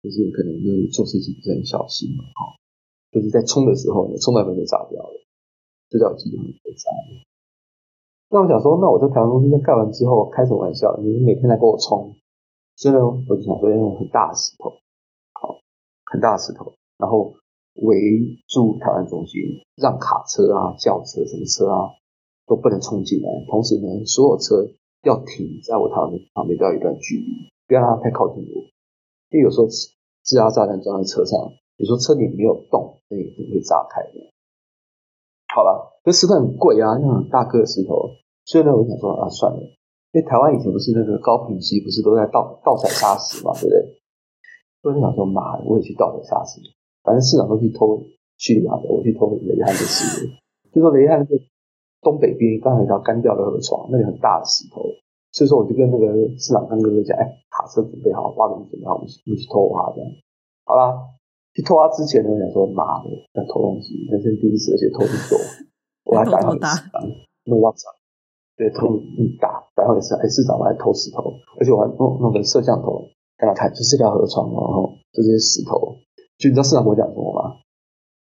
[0.03, 2.61] 就是可能就是做事情不是很小心嘛，哈，
[3.13, 5.17] 就是在冲的时候呢，冲到门就炸掉了，
[5.89, 7.32] 就在我记忆里被炸了。
[8.33, 10.97] 那我想说，那我在台湾中心盖完之后，开什么玩笑？
[11.05, 12.17] 你每天来跟我冲，
[12.77, 14.73] 所以呢，我就想说要用很大的石头，
[15.37, 15.61] 好，
[16.09, 17.35] 很大的石头，然后
[17.75, 17.93] 围
[18.49, 19.37] 住台湾中心，
[19.77, 21.93] 让卡车啊、轿车、什么车啊
[22.47, 23.29] 都不能冲进来。
[23.51, 24.65] 同时呢，所有车
[25.05, 28.65] 要停在我台湾旁边，都要一段距离，不要让它太靠近我。
[29.29, 29.93] 因为有时候自
[30.25, 31.39] 杀炸弹装在车上，
[31.77, 34.33] 有时候车顶没有动，那也可能会炸开的。
[35.55, 38.09] 好了，这石头很贵啊，那种大个石头。
[38.45, 39.61] 所以呢，我想说啊，算了，
[40.13, 43.79] 因为台湾以前不是那个高屏溪，不是都在盗盗采砂石嘛，对不对？
[44.83, 46.61] 所以我想说，妈，我也去盗采砂石，
[47.03, 48.03] 反正市长都去偷
[48.39, 50.27] 叙利亚的，我去偷雷汉的石。
[50.75, 51.39] 就说雷汉是
[52.01, 54.83] 东北边刚好有一条干掉的河床，那里很大的石头，
[55.31, 60.11] 所以说我就跟那个市长刚哥哥讲，哎，卡车准备好，挖土准备好，我们去偷挖这样。
[60.65, 60.99] 好啦，
[61.55, 65.39] 去偷挖之前呢，我想说，妈的，要偷东西，人生第一次，而且偷很多，
[66.11, 66.69] 我还打好打，
[67.45, 68.02] 那我操！
[68.63, 75.99] 对，偷一打，然后也是，哎，市长我还偷石头，而且我还弄弄个摄像头，给他看，就是这条河床，然后这些石头，
[76.39, 77.59] 就你知道市长跟我讲什么吗？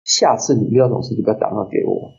[0.02, 2.10] 下次你遇到这种事，就不要打电话给我，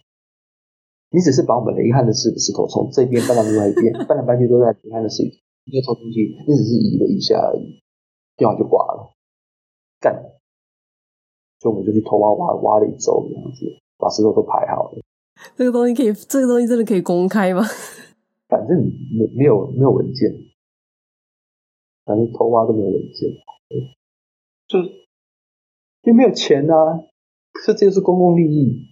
[1.12, 5.36] 你只是把我们雷汉的石石头从这边搬到另外一边，搬来搬去都在雷汉的石头，
[5.68, 7.84] 你就偷东西，你只是移了一下而已，
[8.38, 9.12] 电话就挂了，
[10.00, 10.16] 干，
[11.60, 13.68] 所以我们就去偷挖挖挖了一周这样子，
[14.00, 15.04] 把石头都排好了。
[15.56, 17.62] 这个东西可以，这个东西真的可以公开吗？
[18.48, 20.32] 反正没没有没有文件，
[22.06, 23.30] 反正偷挖都没有文件，
[24.68, 24.80] 就
[26.04, 26.76] 就没有钱啊。
[27.52, 28.88] 可是这就是公共利益，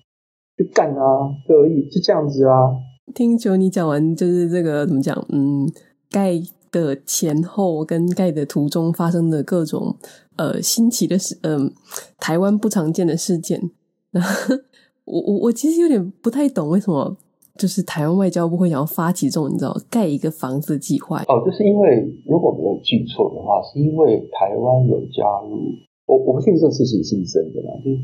[0.57, 2.75] 就干啊，就而已，就这样子啊。
[3.13, 5.15] 听球你讲完，就是这个怎么讲？
[5.29, 5.71] 嗯，
[6.09, 6.33] 盖
[6.71, 9.97] 的前后跟盖的途中发生的各种
[10.35, 11.73] 呃新奇的事，嗯、呃，
[12.17, 13.71] 台湾不常见的事件。
[15.05, 17.15] 我我我其实有点不太懂为什么，
[17.55, 25.71] 就是台湾外交部会想要发起这种你知道盖一个房子的计划哦，就是因为如果没有记错的话，是因为台湾有加入，
[26.07, 27.97] 我我不确定这个事情是不是真的啦，就是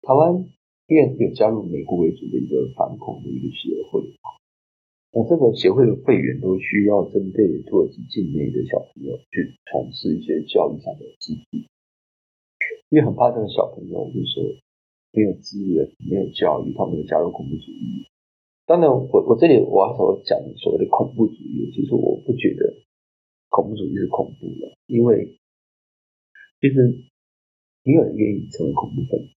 [0.00, 0.32] 台湾
[0.88, 4.00] 因为有加入美国为主的一个反恐的一个协会，
[5.12, 11.68] 那这个协会的会员都需要针对土耳其境内的小朋友去从事一些教育上的支持，
[12.88, 14.42] 因为很怕这个小朋友就是说。
[15.12, 18.06] 没有资源，没有教育，他们就加入恐怖主义。
[18.66, 22.84] 当然，我我这里我要所讲所谓的恐怖主义，其实我不觉得
[23.48, 25.38] 恐怖主义是恐怖的，因为
[26.60, 27.08] 其实
[27.82, 29.32] 没有人愿意成为恐怖分子，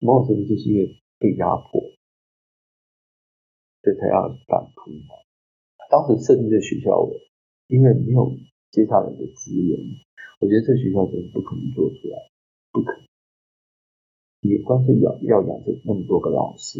[0.00, 1.80] 某种程度就是因为被压迫，
[3.82, 5.14] 所以才要反扑嘛。
[5.88, 7.08] 当时设定这学校，
[7.68, 8.28] 因为没有
[8.72, 9.78] 接下来的资源，
[10.40, 12.18] 我觉得这学校是不可能做出来，
[12.72, 13.06] 不可能。
[14.44, 16.78] 你光是要要养着那么多个老师，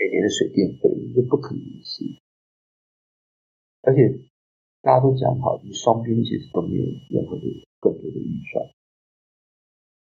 [0.00, 2.02] 每年的水电费，这不可能的事。
[3.82, 4.24] 而且
[4.80, 7.44] 大家都讲好，你双边其实都没有任何的
[7.78, 8.64] 更多的预算。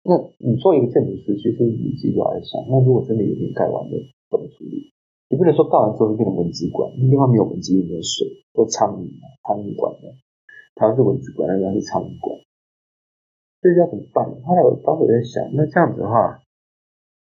[0.04, 3.98] 那你做一个建筑师，其实你自己要来想，那如果真的有点盖完了，
[4.30, 4.94] 怎么处理？
[5.30, 10.14] 你不能说盖完之后就变成蚊子馆，那地方没有蚊子，也没有水，都苍蝇啊，苍蝇馆的。
[10.76, 12.38] 台湾是蚊子馆，那边是苍蝇馆。
[13.64, 14.28] 这要怎么办？
[14.44, 16.44] 后来我当时在想，那这样子的话，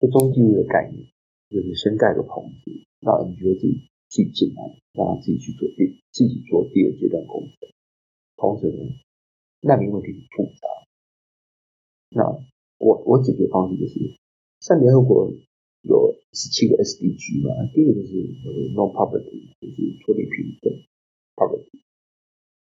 [0.01, 1.05] 这中继物的概念
[1.53, 2.73] 就是先盖个棚子，
[3.05, 4.65] 那你就自己自己进来，
[4.97, 7.69] 让他自己去做第自己做第二阶段工程。
[8.41, 8.97] 同时呢，
[9.61, 10.65] 难民问题很复杂。
[12.09, 12.25] 那
[12.79, 14.17] 我我解决方式就是，
[14.61, 15.29] 像联合国
[15.83, 18.17] 有十七个 SDG 嘛，第一个就是
[18.73, 20.73] No Poverty，就是脱离贫困
[21.37, 21.85] Poverty。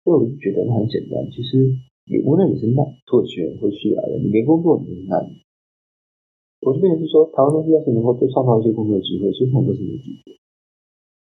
[0.04, 1.72] 所以我就觉得那很简单，其实。
[2.06, 5.26] 你无论你是难土耳其人或叙利亚人，你没工作你就是难。
[6.62, 10.38] 我这边是说，台湾东西要是能够多创造一些工作机会，其实很多是没机会，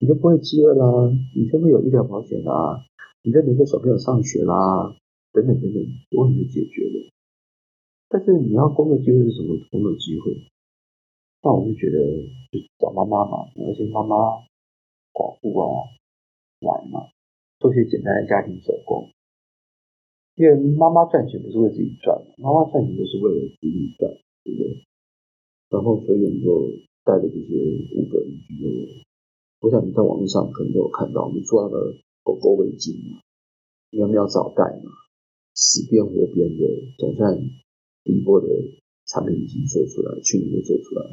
[0.01, 2.85] 你就不会饥饿啦，你就会有医疗保险啦，
[3.23, 4.97] 你就能够小朋友上学啦，
[5.33, 5.83] 等等等等，
[6.19, 7.11] 问题就解决了。
[8.09, 10.35] 但是你要工作机会是什么工作机会？
[11.43, 11.99] 那我就觉得
[12.51, 14.17] 就找妈妈嘛，而且妈妈
[15.13, 15.87] 寡妇啊，
[16.61, 17.07] 来嘛，
[17.61, 19.09] 做些简单的家庭手工。
[20.35, 24.11] 因为妈妈赚钱不是为自己赚，妈妈赚钱都是为了子女赚，
[24.43, 24.85] 对不对？
[25.69, 26.73] 然后所以我们就
[27.05, 27.53] 带着这些
[27.97, 28.65] 五个人就，
[29.61, 33.21] 我想你在网络上可能都有看到，我们做那个狗狗围巾嘛，
[33.91, 34.91] 喵喵找代嘛，
[35.55, 36.65] 死边活边的，
[36.97, 37.37] 总算
[38.05, 38.49] 第一波的
[39.05, 41.05] 产品已经做出来，去年就做出来，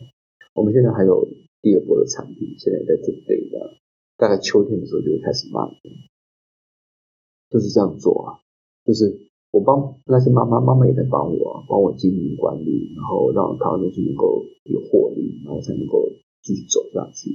[0.53, 1.27] 我们现在还有
[1.61, 3.77] 第二波的产品，现在也在准备的，
[4.15, 5.59] 大概秋天的时候就会开始卖，
[7.49, 8.39] 就是这样做啊。
[8.89, 9.05] 就是
[9.53, 9.77] 我帮
[10.09, 16.09] 那些妈妈，妈妈也在帮我，帮我经营管理，然后让台湾东西能够有获利，然后才能够
[16.41, 17.29] 继续走下去。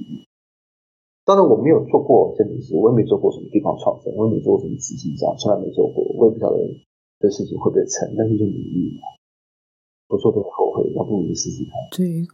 [1.23, 6.59] 当然我没有做过，真的是我也没做过什么地方创生，我也没做过什么资金这样，从来没做过，我也不晓得
[7.21, 9.07] 这事情会不会成，但是就努力嘛，
[10.09, 11.71] 不做都后悔，要不如试试看。
[11.95, 12.27] 对。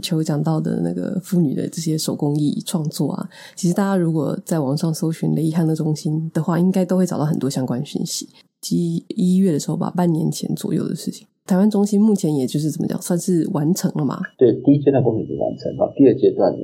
[0.00, 8.28] 求讲到的那个妇女的这些手工艺创作啊，其实大家如果在网上搜寻雷伊康乐中心的话，应该都会找到很多相关讯息。
[8.60, 14.20] 即一月的时候吧，半年前左右的事情，台湾中心目前也就是怎么讲，算是完成了嘛？
[14.38, 16.58] 对，第一阶段工程已经完成了，第二阶段呢，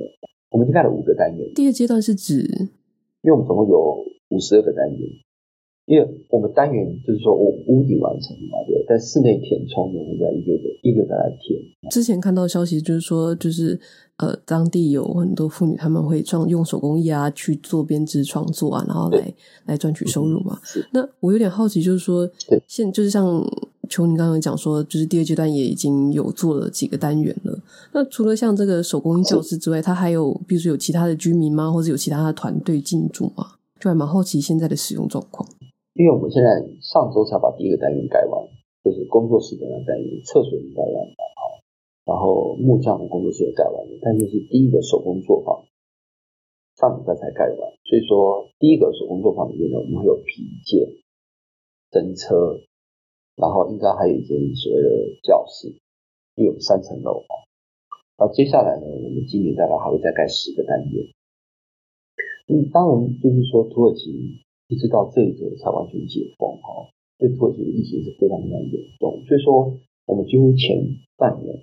[0.51, 1.53] 我们已经盖了五个单元。
[1.55, 2.41] 第二阶段是指，
[3.21, 5.09] 因为我们总共有五十二个单元。
[5.87, 11.57] 因为我们单元就是说，我屋顶完成嘛，对，在室内填充的，我们在一个一个一个来填。
[11.89, 13.79] 之前看到消息就是说，就是
[14.17, 19.33] 呃，当地有很多妇女他们会创用手工艺啊去做编织创作啊，然后来
[19.65, 20.59] 来赚取收入嘛。
[20.91, 23.43] 那我有点好奇，就是说，对，现就是像
[23.87, 27.57] 求你刚刚讲说，就是第二阶段也已经有做了几个单元了。
[27.93, 31.71] 那除了像这个手工艺教室之外，它还有，比如说有其他的居民吗？
[31.71, 33.45] 或者有其他的团队进驻吗？
[33.79, 35.47] 就还蛮好奇现在的使用状况。
[35.93, 36.49] 因为我们现在
[36.81, 38.41] 上周才把第一个单元改完，
[38.83, 41.13] 就是工作室的那单元，厕所也盖完了，
[42.07, 45.67] 然后木匠的工作室也盖完了，但就是第一个手工作坊，
[46.79, 50.87] 上礼拜才盖完，所以说第一个手工作坊里面呢，我们会有皮件、
[51.91, 52.63] 针车，
[53.35, 55.75] 然后应该还有一间所谓的教室，
[56.35, 57.43] 又有三层楼啊。
[58.17, 61.03] 那接下来呢，我们今年大概还会再盖十个单元。
[62.47, 64.47] 嗯，当然就是说土耳其。
[64.69, 70.75] 一直到这一周才完全解封哈，对土耳其的疫情是非常非常严重，所以说我们几乎前
[71.15, 71.55] 半年，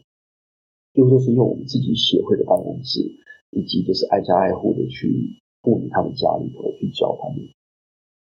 [0.94, 3.02] 几乎都是用我们自己协会的办公室，
[3.50, 5.12] 以及就是挨家挨户的去
[5.60, 7.44] 妇女他们家里头去教他们，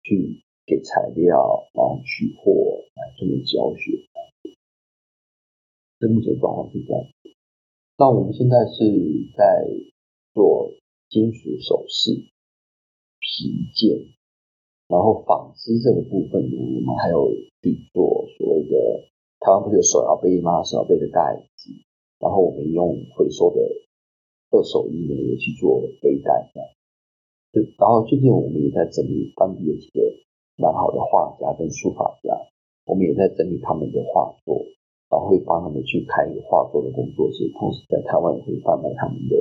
[0.03, 4.07] 去给材料，然后取货来顺便教学。
[5.99, 7.03] 这目前状况是这样。
[7.99, 8.87] 那我们现在是
[9.37, 9.67] 在
[10.33, 10.73] 做
[11.11, 12.13] 金属首饰、
[13.19, 14.15] 皮件。
[14.87, 19.09] 然后纺织这个部分呢，我们还有去做所谓的
[19.41, 20.63] 台湾不是有手摇杯吗？
[20.63, 21.54] 手摇杯的袋子，
[22.19, 23.61] 然后我们用回收的
[24.51, 26.69] 二手衣呢也去做背带这样。
[27.79, 30.01] 然后最近我们也在整理当地的几个
[30.57, 32.35] 蛮好的画家跟书法家，
[32.85, 34.59] 我们也在整理他们的画作，
[35.09, 39.37] 然后会帮他们去开一个画作的工作室，同时在台湾也会贩卖他们的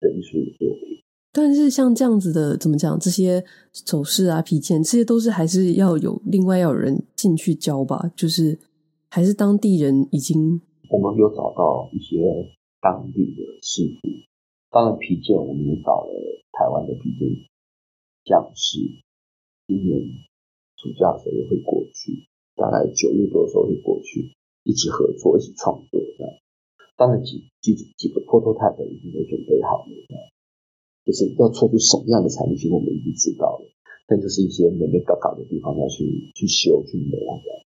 [0.00, 0.98] 的艺术作品。
[1.32, 2.98] 但是像这样子的，怎么讲？
[2.98, 8.10] 这些首饰啊、皮件，这些都是还是要有另外要有人进去教吧？
[8.16, 8.58] 就是
[9.08, 12.18] 还是当地人已经，我们有找到一些
[12.82, 14.10] 当地的师傅。
[14.70, 16.10] 当然，皮件我们也找了
[16.50, 17.46] 台湾的皮件
[18.24, 18.98] 匠师。
[19.68, 20.02] 今年
[20.74, 22.26] 暑假的时候也会过去，
[22.56, 26.32] 大概九月多的时候会过去，一起合作，一起创作这样。
[26.96, 29.94] 当然几几几个 prototype 已经都准备好了。
[31.06, 33.70] 就是要做出什么样的产品，我们已经知道了，
[34.08, 36.02] 但就是一些眉眉角角的地方要去
[36.34, 37.69] 去修去磨的。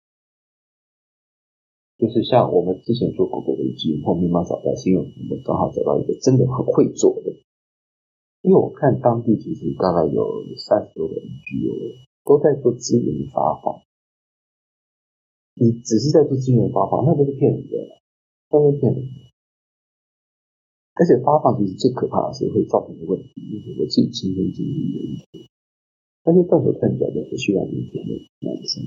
[1.97, 7.33] 就是像我们之前做狗狗围巾或棉麻找代，是因为我们刚好找到一个真的很会做的。
[8.45, 13.81] 因为我看当地其实大概有三十多个 NGO 都在做资源的发放。
[15.57, 17.75] 你只是在做资源的发放，那都是骗人的，
[18.47, 19.17] 都是骗人的。
[20.93, 25.49] 而且发放其实最可怕的是会造成的问题，就是我自己亲身经历的一点。
[26.23, 28.13] 那些断手断脚的需要年轻的
[28.45, 28.85] 男生，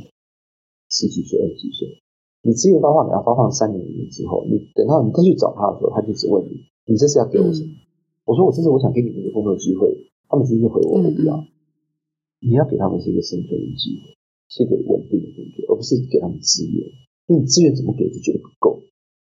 [0.90, 2.00] 十几岁、二十几岁，
[2.42, 7.68] 你资源发放，你要发放三年五年之后，你等到你再去找他的时候，他就只问你：你这是要给我什么？
[7.68, 7.76] 嗯、
[8.24, 9.88] 我说：我这是我想给你们一个工作机会。
[10.28, 11.36] 他们直接就回我：我不要。
[11.36, 14.16] 嗯、你要给他们是一个生存的机会，
[14.48, 16.86] 是一个稳定的工作，而不是给他们资源。
[17.28, 18.82] 因为你资源怎么给就觉得不够。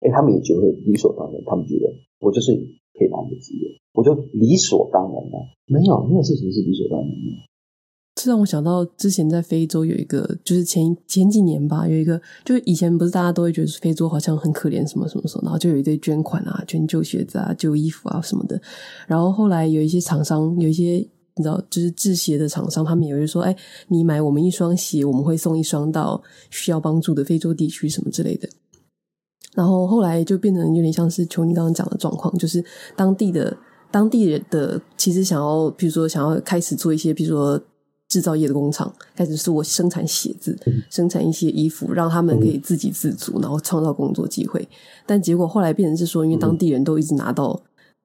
[0.01, 1.93] 哎，他们也觉得理所当然，他们觉得。
[2.21, 5.49] 我就是可以拿你的资源，我就理所当然了。
[5.65, 7.49] 没有，没有事情是理所当然的。
[8.23, 18.61] 这让我想到之前在非洲有一个，就是前前几年吧，有一个，就是以前不是大家都会觉得非洲好像很可怜，什么什么什么，然后就有一堆捐款啊，捐旧鞋子啊、旧衣服啊什么的。
[19.07, 21.03] 然后后来有一些厂商，有一些
[21.35, 23.55] 你知道，就是制鞋的厂商，他们也会说，哎，
[23.87, 28.47] 你买我们一双鞋，我们会送一双到需要帮助的非洲地区什么之类的。
[29.55, 32.63] 然后后来就变成有点像是球你刚刚讲的状况，就是
[32.95, 33.57] 当地的
[33.89, 37.61] 当地人的其实想要，比如说想要开始做一些，比如说
[38.11, 40.53] 制造业的工厂，开始是我生产鞋子，
[40.89, 44.67] 生产一些衣服，让他们可以自给自足，然后创造工作机会。
[45.05, 47.57] 但结果后来变成是说，因为当地人都一直拿到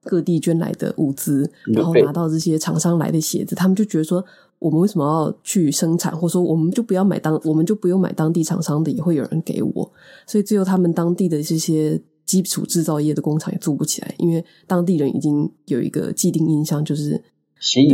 [0.05, 4.25] 各地捐来的物资，然后拿到这些厂商来的鞋子，他们就觉得说。
[4.59, 9.93] 我们为什么要去生产，或者说我们就不要买当，我们就不用买当地厂商的，也会有人给我。
[10.27, 17.23] 所以最后他们当地的这些基础制造业的工厂也做不起来，因为当地人已经有一个既定印象，就是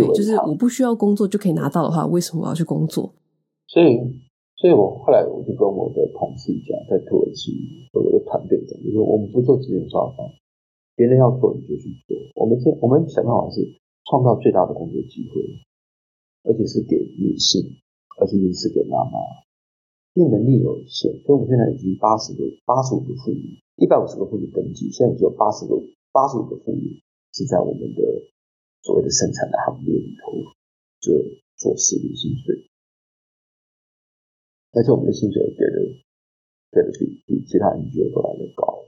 [0.06, 3.14] 对，就是我不需要工作就可以拿到的话，为什么我要去工作？
[3.68, 3.96] 所以，
[4.56, 7.52] 所以我后来我就跟我的同事讲，在土耳其
[7.92, 10.28] 和我的团队讲，就是我们不做资源刷方，
[10.96, 12.16] 别人要做你就去做。
[12.36, 13.60] 我们现我们想办法是
[14.10, 15.40] 创造最大的工作机会。
[16.44, 17.62] 而且是给女性，
[18.18, 19.14] 而且也是给妈妈，
[20.14, 25.78] 因为能力有限，所以我们现在已经八十个、八十五个妇女，一百五十个妇女登记，现在只有八十个、
[26.10, 26.98] 八十五个妇女
[27.32, 28.02] 是在我们的
[28.82, 30.42] 所谓的生产的行业里头，
[31.00, 31.12] 就
[31.56, 32.66] 做事的薪水，
[34.72, 35.76] 而且我们的薪水给的
[36.72, 38.84] 给的比比其他 NGO 都来得高，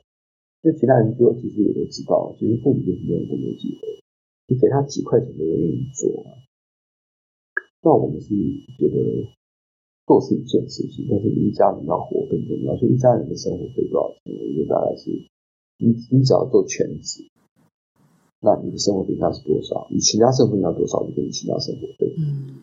[0.63, 4.03] 因为其他 NGO 其实也都知道，其实妇女就是没有工作机会，
[4.49, 6.27] 你给他几块钱都愿意做。
[7.85, 8.35] 那我们是
[8.79, 8.97] 觉得
[10.07, 12.75] 做是一件事情，但是你一家人要活更重要。
[12.77, 14.33] 所以一家人的生活费多少钱？
[14.35, 15.11] 我觉得大概是
[15.77, 17.29] 你你只要做全职，
[18.45, 19.89] 那你的生活费那是多少？
[19.91, 21.05] 你其他生活要多少？
[21.09, 22.15] 你给你其他生活费。
[22.19, 22.61] 嗯，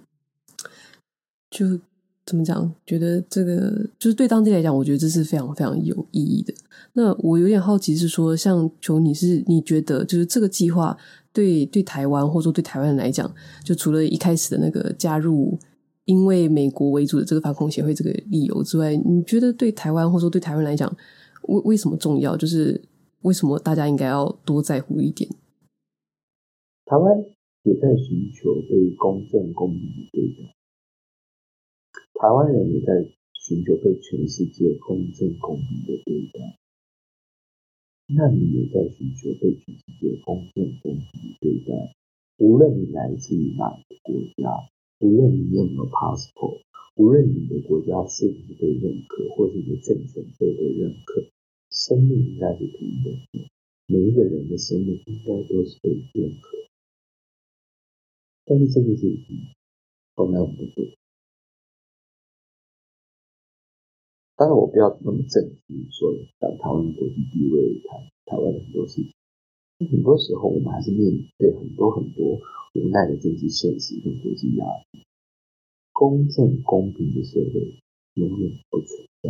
[1.49, 1.79] 就
[2.25, 2.71] 怎么讲？
[2.85, 6.53] 觉得这个就是对当地来讲，我觉得这是非常非常有意义的。
[6.93, 10.95] 那我有点好奇是说，像求你是你觉得就是这个计划。
[11.33, 15.57] 对对，台湾或者说对台湾人来讲，就除了一开始的那个加入，
[16.03, 20.93] 因为美国为主的这个反恐协会这个理由之外，你觉得对台湾或者说对台湾来讲，
[21.43, 22.35] 为为什么重要？
[22.35, 22.81] 就是
[23.21, 25.29] 为什么大家应该要多在乎一点？
[26.91, 27.23] 台湾
[27.63, 30.53] 也在寻求被公正公平的对待，
[32.19, 36.59] 台湾人也在寻求被全世界公正公平的对待。
[38.13, 41.95] 那你也在寻求被全世界公正公平的对待，
[42.39, 44.51] 无论你来自于哪个国家，
[44.99, 46.59] 无论你有没有 passport，
[46.97, 51.23] 无论你的国家是不是被认可，或是你的政权被被认可，
[51.69, 53.47] 生命应该是平等的，
[53.87, 55.89] 每一个人的生命应该都是被
[56.19, 56.57] 认可。
[58.45, 59.53] 但是这件事情
[60.15, 60.85] 从来我们不做。
[64.35, 69.13] 当然，我不要那么正经说讲台湾国际地位，谈台湾的很多事情。
[69.91, 72.41] 很多时候，我们还是面对很多很多
[72.73, 75.05] 无奈的政治现实跟国际压力。
[75.93, 77.79] 公正公平的社会
[78.15, 79.29] 永远不存在。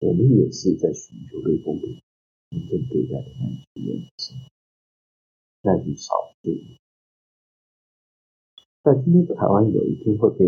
[0.00, 2.02] 我们也是在寻求被公平、
[2.50, 4.08] 公正对待的那一群人，
[5.62, 6.12] 那一少
[6.42, 6.79] 数。
[8.82, 10.46] 那今天台湾有一天会被。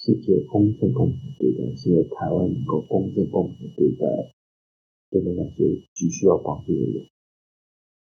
[0.00, 4.06] 世界公正公平对待，是因为台湾能够公正公平的对待，
[5.10, 7.10] 对待那些急需要帮助的人。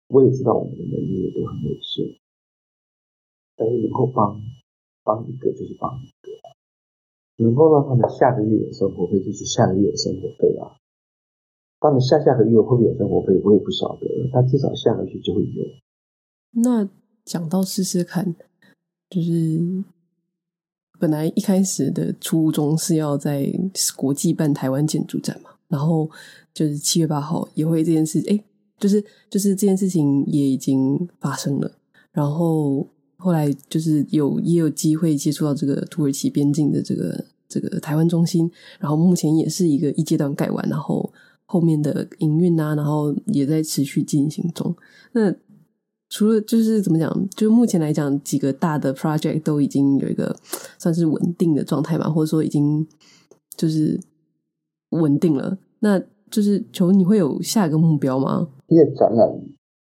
[0.07, 2.05] 我也知道我们的能力也都很有限，
[3.57, 4.39] 但是能够帮
[5.03, 6.31] 帮一个就是帮一个，
[7.43, 10.77] 能够让他们下个月有生活费，就是下个月有生活费啊。
[11.79, 15.65] 当然下下个月会不会有生活费，我也不晓得，但至少下个月就会有。
[16.51, 16.87] 那
[17.25, 18.35] 讲到试试看，
[19.11, 19.83] 就是。
[20.99, 23.51] 本来一开始的初衷是要在
[23.95, 26.07] 国际办台湾建筑展嘛，然后
[26.53, 28.39] 就是七月八号也会这件事，哎，
[28.77, 31.71] 就是就是这件事情也已经发生了，
[32.11, 32.87] 然后
[33.17, 38.47] 后来就是有也有机会接触到这个土耳其边境的这个这个台湾中心，
[38.79, 41.11] 然后目前也是一个一阶段盖完，然后
[41.47, 44.75] 后面的营运啊，然后也在持续进行中。
[45.13, 45.33] 那
[46.11, 50.35] 除了就是怎么讲，就目前来讲，几个大的 project 都已经有一个
[50.77, 52.85] 算是稳定的状态嘛，或者说已经
[53.55, 53.97] 就是
[54.89, 55.57] 稳定了。
[55.79, 55.97] 那
[56.29, 58.49] 就是求你会有下一个目标吗？
[58.67, 59.25] 因为展览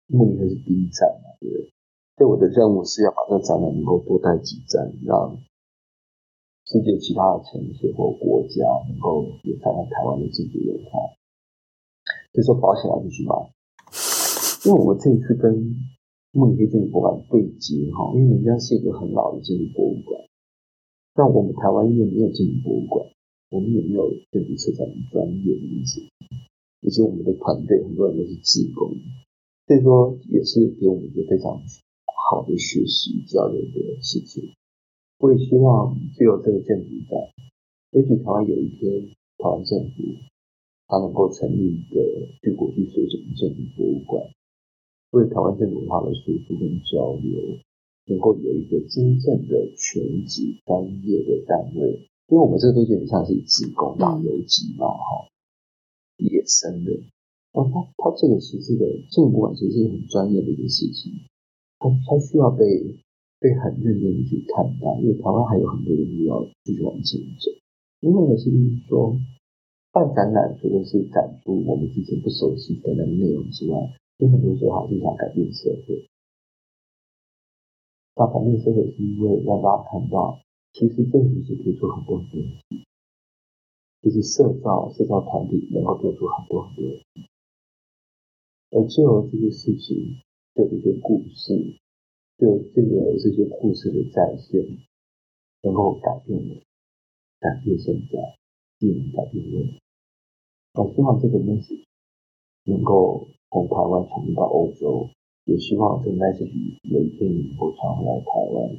[0.07, 1.73] 目的是第一站嘛，对不对？
[2.15, 5.37] 所以我的任务是要把这个展览能够多带几站，让
[6.71, 11.11] 世界其他的城市或国家能够也看看台湾的建筑文化。
[12.31, 13.35] 就说保险要继续买，
[14.63, 15.51] 因为我这一次跟
[16.35, 20.19] 慕尼黑建筑博物馆对接哈，因为人家是一个很老的建筑博物馆，
[21.13, 23.05] 但我们台湾因为没有建筑博物馆，
[23.51, 24.81] 我们也没有建筑策展
[25.11, 26.01] 专业的意思，
[26.81, 28.97] 以及我们的团队很多人都是自工，
[29.67, 31.61] 所以说也是给我们一个非常
[32.27, 34.49] 好的学习交流的事情。
[35.19, 37.29] 我也希望只有这个建筑在，
[37.91, 40.01] 也许台湾有一天，台湾政府
[40.87, 42.01] 它能够成立一个
[42.41, 44.25] 具国际水准的建筑博物馆，
[45.13, 47.57] 为台湾建筑文化的输出跟交流，
[48.07, 52.09] 能够有一个真正的全职专业的单位。
[52.27, 55.29] 因为我们这个东西很像是自工打游击嘛，哈、
[56.17, 56.91] 嗯，野生的。
[57.53, 61.13] 然后他他这个其实的建筑博物馆其实是很专业的一个事情，
[61.79, 62.97] 他他需要被。
[63.43, 67.51] 被很认真的去看待，因为台湾还有很多的路要继续往前走。
[67.99, 68.49] 另外呢，是
[68.87, 69.19] 说
[69.91, 73.77] 办展览，除了是展出我们之前不熟悉的那个内容之外，
[74.17, 76.09] 有很多时候还是想改变社会。
[78.15, 80.39] 那改变社会是因为让大家看到，
[80.71, 82.85] 其实建筑师可以做很多东西，
[84.01, 87.29] 就是社造社造团体能够做出很多很多东西，
[88.71, 90.21] 而借由这些事情，
[90.53, 91.79] 就这些故事。
[92.35, 94.59] 就这个这些故事的再现，
[95.61, 96.55] 能够改变我，
[97.39, 98.37] 改变现在，
[98.79, 99.79] 既能改变未来。
[100.73, 101.85] 我希望这个 message
[102.65, 105.07] 能够从台湾传到欧洲，
[105.45, 106.49] 也希望这个 message
[106.89, 108.75] 有一天能够传回来台湾，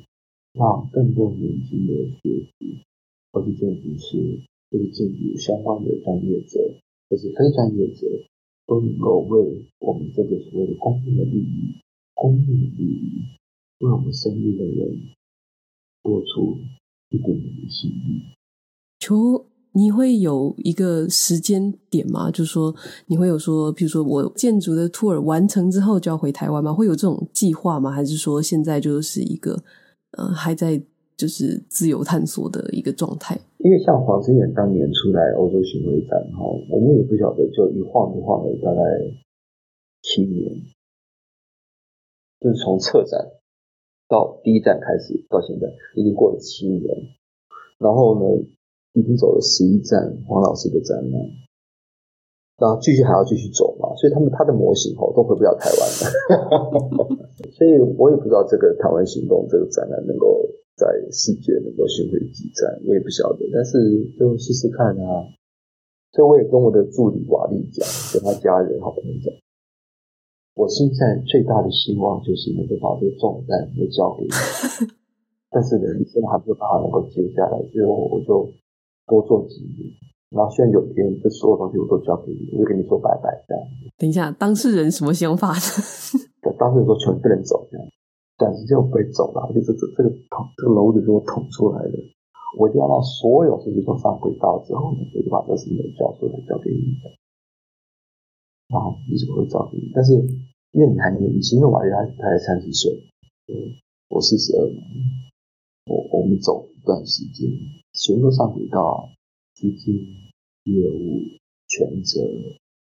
[0.52, 2.82] 让更多年轻的学子，
[3.30, 6.74] 或是建筑师，或是建筑相关的专业者，
[7.08, 8.04] 或是非专业者，
[8.66, 11.78] 都能够为我们这个所谓的公共的利益、
[12.12, 13.22] 公益的利益。
[13.78, 14.98] 为我们身边的人
[16.02, 16.58] 多出
[17.10, 18.22] 一点点的心力。
[18.98, 19.44] 求
[19.74, 22.30] 你会有一个时间点吗？
[22.30, 22.74] 就是说
[23.06, 26.72] 你会有说，比如说我建筑的 tour 完成之后就要回台湾吗？
[26.72, 27.90] 会有这种计划吗？
[27.90, 29.62] 还是说现在就是一个
[30.16, 30.80] 呃还在
[31.16, 33.38] 就是自由探索的一个状态？
[33.58, 38.80] 因为像黄声远当年出来欧洲巡回展哈，我们也不晓得，就一晃一晃了大概
[40.02, 40.52] 七年，
[42.40, 43.20] 就是从策展。
[44.06, 45.66] 到第一站开始到现在
[45.96, 46.82] 已经过了七年，
[47.78, 48.44] 然后呢，
[48.94, 51.20] 已经走了十一站黄老师的展览，
[52.58, 56.06] 然后继续还要继续走嘛，所以他们他的模型哦都回不了台湾了，
[57.52, 63.78] 所以我也不知道这个台湾行动这个展览能够在世界能够巡回几站，我也不晓得，但是
[64.18, 65.28] 就试试看啊。
[66.14, 67.82] 所以我也跟我的助理瓦力讲，
[68.14, 69.34] 跟他家人好朋友讲。
[70.54, 74.30] 我现在最大的希望就是能够把这个重担都交给你，
[75.50, 78.46] 但是呢，你现在还没有办法能够接下来，所以我就
[79.06, 79.90] 多做几年，
[80.30, 83.62] 然后希望有一天这所有东西我都交给你，我就跟你说拜拜这样。
[83.98, 85.54] 等一下，当事人什么想法？
[86.58, 87.86] 当事人说全不能走这样，
[88.38, 91.98] 短时间我不会走了，就是这这个捅这个篓子给我捅出来的，
[92.58, 96.96] 我一定要让所有事情都上轨道之后呢，我就把这事情交出来交给你。
[98.68, 99.92] 然后你怎么会找你？
[99.94, 100.14] 但是
[100.72, 102.90] 因为你还年轻，因为瓦力他他才三十岁，
[104.08, 104.82] 我四十二嘛，
[105.86, 107.46] 我我们走一段时间，
[107.94, 109.08] 全都上轨道，
[109.54, 109.94] 资金、
[110.64, 111.22] 业务、
[111.66, 112.20] 权责，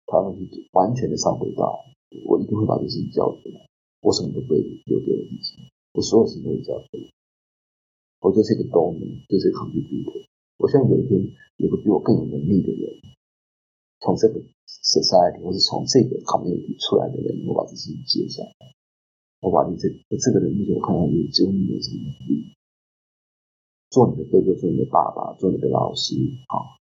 [0.05, 1.85] 他们是完全的上轨道。
[2.25, 3.69] 我一定会把这事情交出来，
[4.01, 7.07] 我什么都不会留给我自己，我所有事情都会交出来。
[8.19, 8.97] 我就是一个 dom，
[9.29, 10.03] 就是一个工具兵。
[10.57, 11.21] 我希望有一天
[11.57, 12.91] 有个比我更有能力的人，
[14.01, 14.43] 从这个。
[14.67, 18.51] society 或是从这个 community 出来的人，我把这事情接下来。
[19.39, 19.87] 我把你这
[20.19, 22.51] 这个人，目前我看到你只有你有这个能力，
[23.89, 26.15] 做你的哥哥，做你的爸爸，做你的老师，
[26.47, 26.77] 好。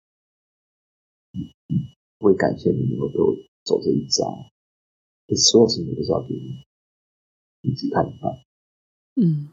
[1.33, 4.51] 嗯嗯，我也感谢你能够给我走这一遭。
[5.27, 6.63] 这所有事情都是要给你，
[7.61, 8.31] 你自己看一看。
[9.15, 9.49] 嗯，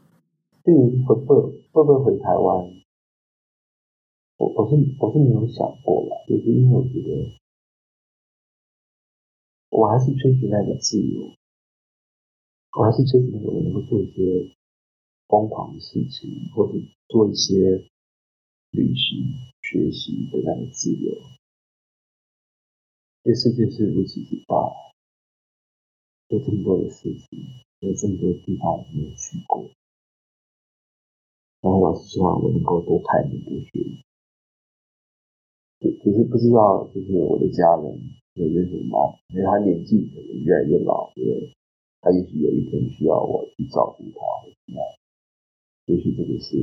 [0.63, 1.35] 对于会不会
[1.71, 2.73] 会不会回台湾，
[4.37, 7.39] 我我是我是没有想过了，就是因为我觉得。
[9.71, 11.21] 我还是追寻那种自由，
[12.75, 14.57] 我还是追寻我能够做一些
[15.29, 16.73] 疯狂的事情，或者
[17.07, 17.85] 做一些
[18.71, 19.23] 旅行、
[19.61, 21.13] 学习的那种自由。
[23.23, 24.57] 这世界是如此之大，
[26.29, 27.39] 有这么多的事情，
[27.79, 29.69] 有这么多地方我没有去过，
[31.61, 34.03] 然后我是希望我能够多看一点、多学一点。
[36.03, 38.01] 只是不知道，就是我的家人。
[38.35, 39.19] 有点什么？
[39.29, 41.53] 因为他年纪可能越来越老，因为
[41.99, 44.98] 他也许有一天需要我去照顾他，或怎么样？
[45.89, 46.57] 也许这个是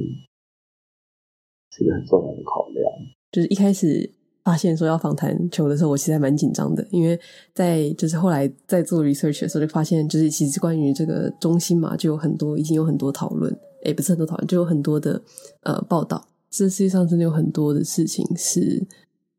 [1.71, 2.85] 是一个很重要的考量。
[3.33, 4.11] 就是一开始
[4.45, 7.19] 发现说要访谈球的时候，我其实还蛮紧张的，因为
[7.53, 13.55] 在就是后来在做 research 的时候，就发现就是其实关于这个中心嘛，就有很多已经有很多讨论，
[13.85, 15.23] 也，不是很多讨论，就有很多的
[15.63, 16.27] 呃报道。
[16.51, 18.87] 这世界上真的有很多的事情是。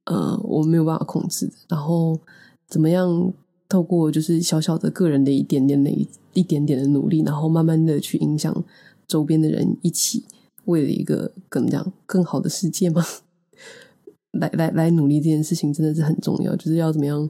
[0.09, 1.53] 呃，我没有办法控制的。
[1.67, 2.17] 然后
[2.69, 3.33] 怎么样
[3.67, 8.63] 透过就是小小的个人的一点点的一一点点的努力，然后慢慢的去影响
[9.07, 10.25] 周边的人，一起
[10.65, 13.03] 为了一个更这样更好的世界吗？
[14.31, 17.29] 来 来来，努力这件事情真的是很重要，就是要怎么样，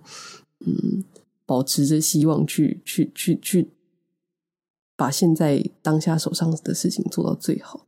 [0.65, 1.03] 嗯，
[1.45, 3.69] 保持着希望去去去去，
[4.95, 7.85] 把现在当下手上的事情做到最好。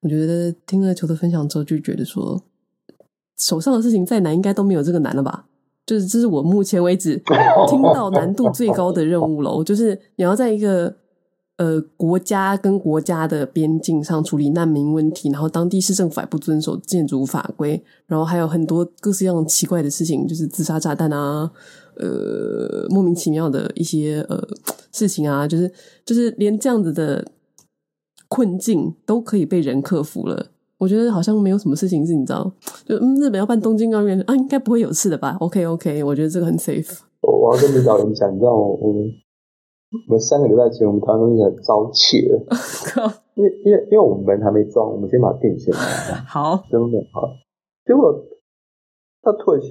[0.00, 2.42] 我觉得听了球的分享之后，就觉得说，
[3.38, 5.46] 手上的事情再难，应该都没有这个难了吧？
[5.86, 7.16] 就是这是我目前为止
[7.68, 9.64] 听到难度最高的任务了。
[9.64, 11.01] 就是你要在一个。
[11.62, 21.48] 呃，国家跟国家的边境上处理难民问题，然后当地市政府还不遵守建筑法规，然后还有很多各式各样奇怪的事情，就是自杀炸弹啊，
[21.94, 24.42] 呃，莫名其妙的一些呃
[24.90, 25.70] 事情啊，就是
[26.04, 27.24] 就是连这样子的
[28.28, 30.48] 困境都可以被人克服了。
[30.78, 32.52] 我觉得好像没有什么事情是你知道，
[32.84, 36.98] 就，日本要办东京奥运啊，应该不会有事的吧？OK OK，我觉得这个很 safe。
[37.20, 39.12] 我要跟领导人讲，你知道我们。
[40.08, 42.40] 我们三个礼拜前，我们台湾东西很遭窃了，
[43.36, 47.28] 因为因为因为我们门还没装，我们先把电线拉好，真的好。
[47.84, 48.08] 结果
[49.20, 49.68] 他突然间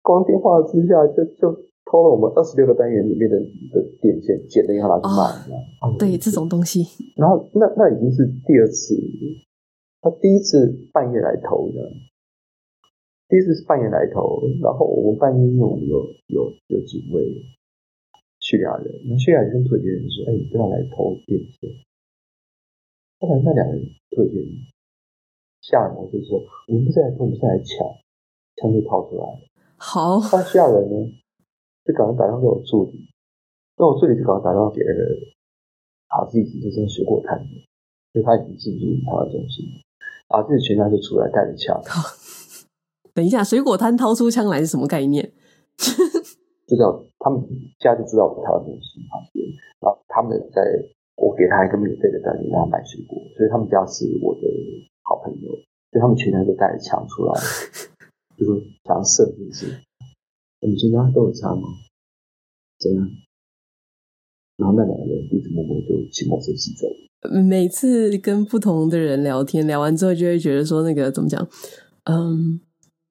[0.00, 1.52] 光电化之下就，就就
[1.84, 5.54] 偷了我们二十六个单元里面的的电线，捡了一下拿去卖。
[5.82, 6.86] 哦，对，这种东西。
[7.16, 8.96] 然后那那已经是第二次，
[10.00, 11.92] 他第一次半夜来偷的，
[13.28, 17.20] 第一次是半夜来偷，然后我们半夜因为我们有有有警卫。
[18.50, 21.70] 叙利亚人，那叙利亚人跟土耳其人说：“哎、欸，你不要来偷电线。”
[23.22, 24.66] 后来那两个人土耳其人
[25.62, 27.86] 吓人，就说：“我们不是来偷，我们是来抢。”
[28.58, 29.38] 枪就掏出来了。
[29.76, 31.12] 好，那叙利亚人呢，
[31.84, 33.08] 就赶快打电话给我助理，
[33.78, 35.00] 那我助理就赶快打电话给那个
[36.08, 37.54] 阿自己就是水果摊的，
[38.12, 39.64] 所以他已经进入他的中心。
[40.28, 41.80] 阿自己全家就出来带着枪。
[43.14, 45.32] 等一下，水果摊掏出枪来是什么概念？
[46.70, 46.86] 就叫
[47.18, 47.42] 他们
[47.80, 49.42] 家就知道我们台湾中心旁边，
[49.82, 50.62] 然后他们在
[51.16, 54.46] 我给他一个免费的单，让他买水果，所以他们家是我的
[55.02, 55.50] 好朋友，
[55.90, 57.34] 所以他们全家都带着枪出来，
[58.38, 59.66] 就是想射，是不是？
[60.60, 61.66] 我们全家都有枪吗？
[62.78, 63.10] 怎样？
[64.56, 66.86] 然后那两个人一直默默就骑摩托车走。
[67.42, 71.48] 每次跟不同的人聊天，聊完之后就会觉得说，那个怎么讲？
[72.04, 72.60] 嗯。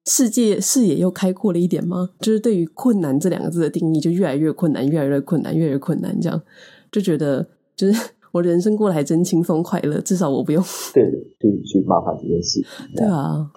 [0.06, 2.10] 世界视野又开阔了一点吗？
[2.20, 6.42] 就是对于困难这两个字的定义就越来越困难，越来越困难，越来越困难，这样
[6.90, 7.46] 就觉得
[7.76, 11.02] 就是我人生过得还真轻松快乐，至少我不用对
[11.38, 12.64] 对去麻烦这件事。
[12.96, 13.50] 对啊，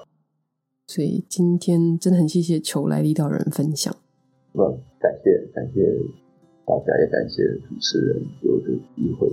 [0.85, 3.95] 所以今天真的很谢谢求来领导人分享。
[4.53, 4.59] 嗯，
[4.99, 5.81] 感谢感谢
[6.65, 9.27] 大家，也感谢主持人有这个机会，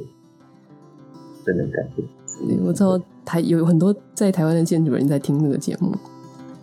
[1.44, 2.02] 真的感谢。
[2.46, 5.92] 对，我知道台有很多在台湾的建筑人在听这个节目。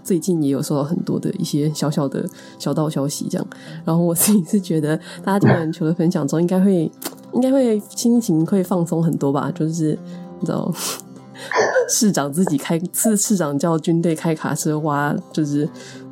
[0.08, 2.26] 最近也有收到很多的一些小小的
[2.58, 3.46] 小道消息，这样，
[3.84, 6.90] 然后我自己是觉得，大家听完球的分享之后，应该会，
[7.36, 9.52] 应该会心情会放松很多吧？
[9.54, 10.00] 就是
[10.40, 10.74] 你知道，
[11.92, 15.68] 市长自己开，市市长叫军队开卡车挖，就是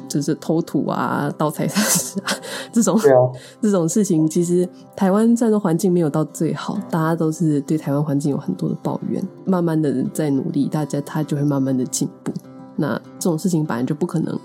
[0.10, 2.28] 就是偷土啊、盗采砂石啊
[2.74, 3.00] 这种，
[3.64, 12.34] 这种事情，其实台湾战斗环境没有到最好，大家都是对台湾环境有很多的抱怨，慢慢的在努力，大家他就会慢慢的进步。
[12.76, 14.40] 那这种事情本来就不可能，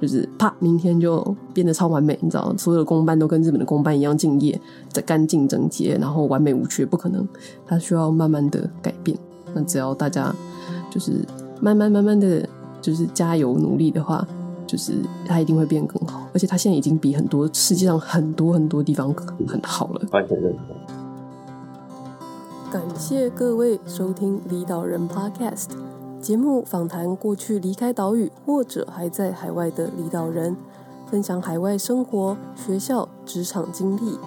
[0.00, 7.26] 就是啪，明天就变得超完美，你知道，所有的公班都跟日本的公班一样敬业，在干净整洁，然后完美无缺，不可能。
[7.66, 9.16] 它需要慢慢的改变。
[9.54, 10.34] 那只要大家
[10.90, 11.24] 就是
[11.60, 12.46] 慢慢慢慢的
[12.80, 14.26] 就是加油努力的话，
[14.66, 14.92] 就是
[15.24, 16.28] 它一定会变更好。
[16.34, 19.12] 而且它现在已经比很多世界上很多很多地方
[19.46, 20.02] 很好了。
[20.12, 20.76] 完全认同。
[22.70, 25.68] 感谢各位收听离岛人 Podcast。
[26.20, 30.56] 节目访谈过去离开岛屿或者还在海外的离岛人，
[31.10, 34.18] 分享海外生活、学校、职场经历，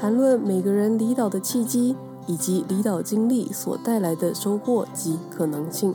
[0.00, 1.96] 谈论每个人离岛的契机
[2.26, 5.94] 以及离岛经历所带来的收获及可能性。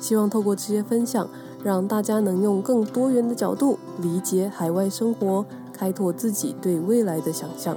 [0.00, 1.28] 希望透过这些分享，
[1.62, 7.76] 让大家能用更多元的角度理解海外生活，开拓自己对未来的想象。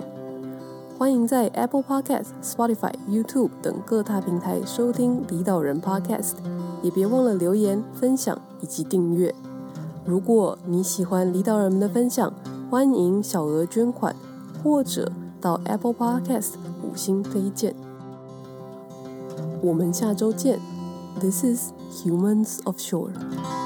[0.98, 6.36] 欢迎在 Apple Podcast、Spotify、YouTube 等各大平台收听离岛人 Podcast。
[6.82, 9.34] 也别忘了留言、分享以及订阅。
[10.06, 12.32] 如果你喜欢离岛人们的分享，
[12.70, 14.16] 欢迎小额捐款
[14.64, 17.76] 或者到 Apple Podcast 五星推荐。
[19.62, 20.60] 我们下周见。
[21.20, 23.65] This is Humans of Shore。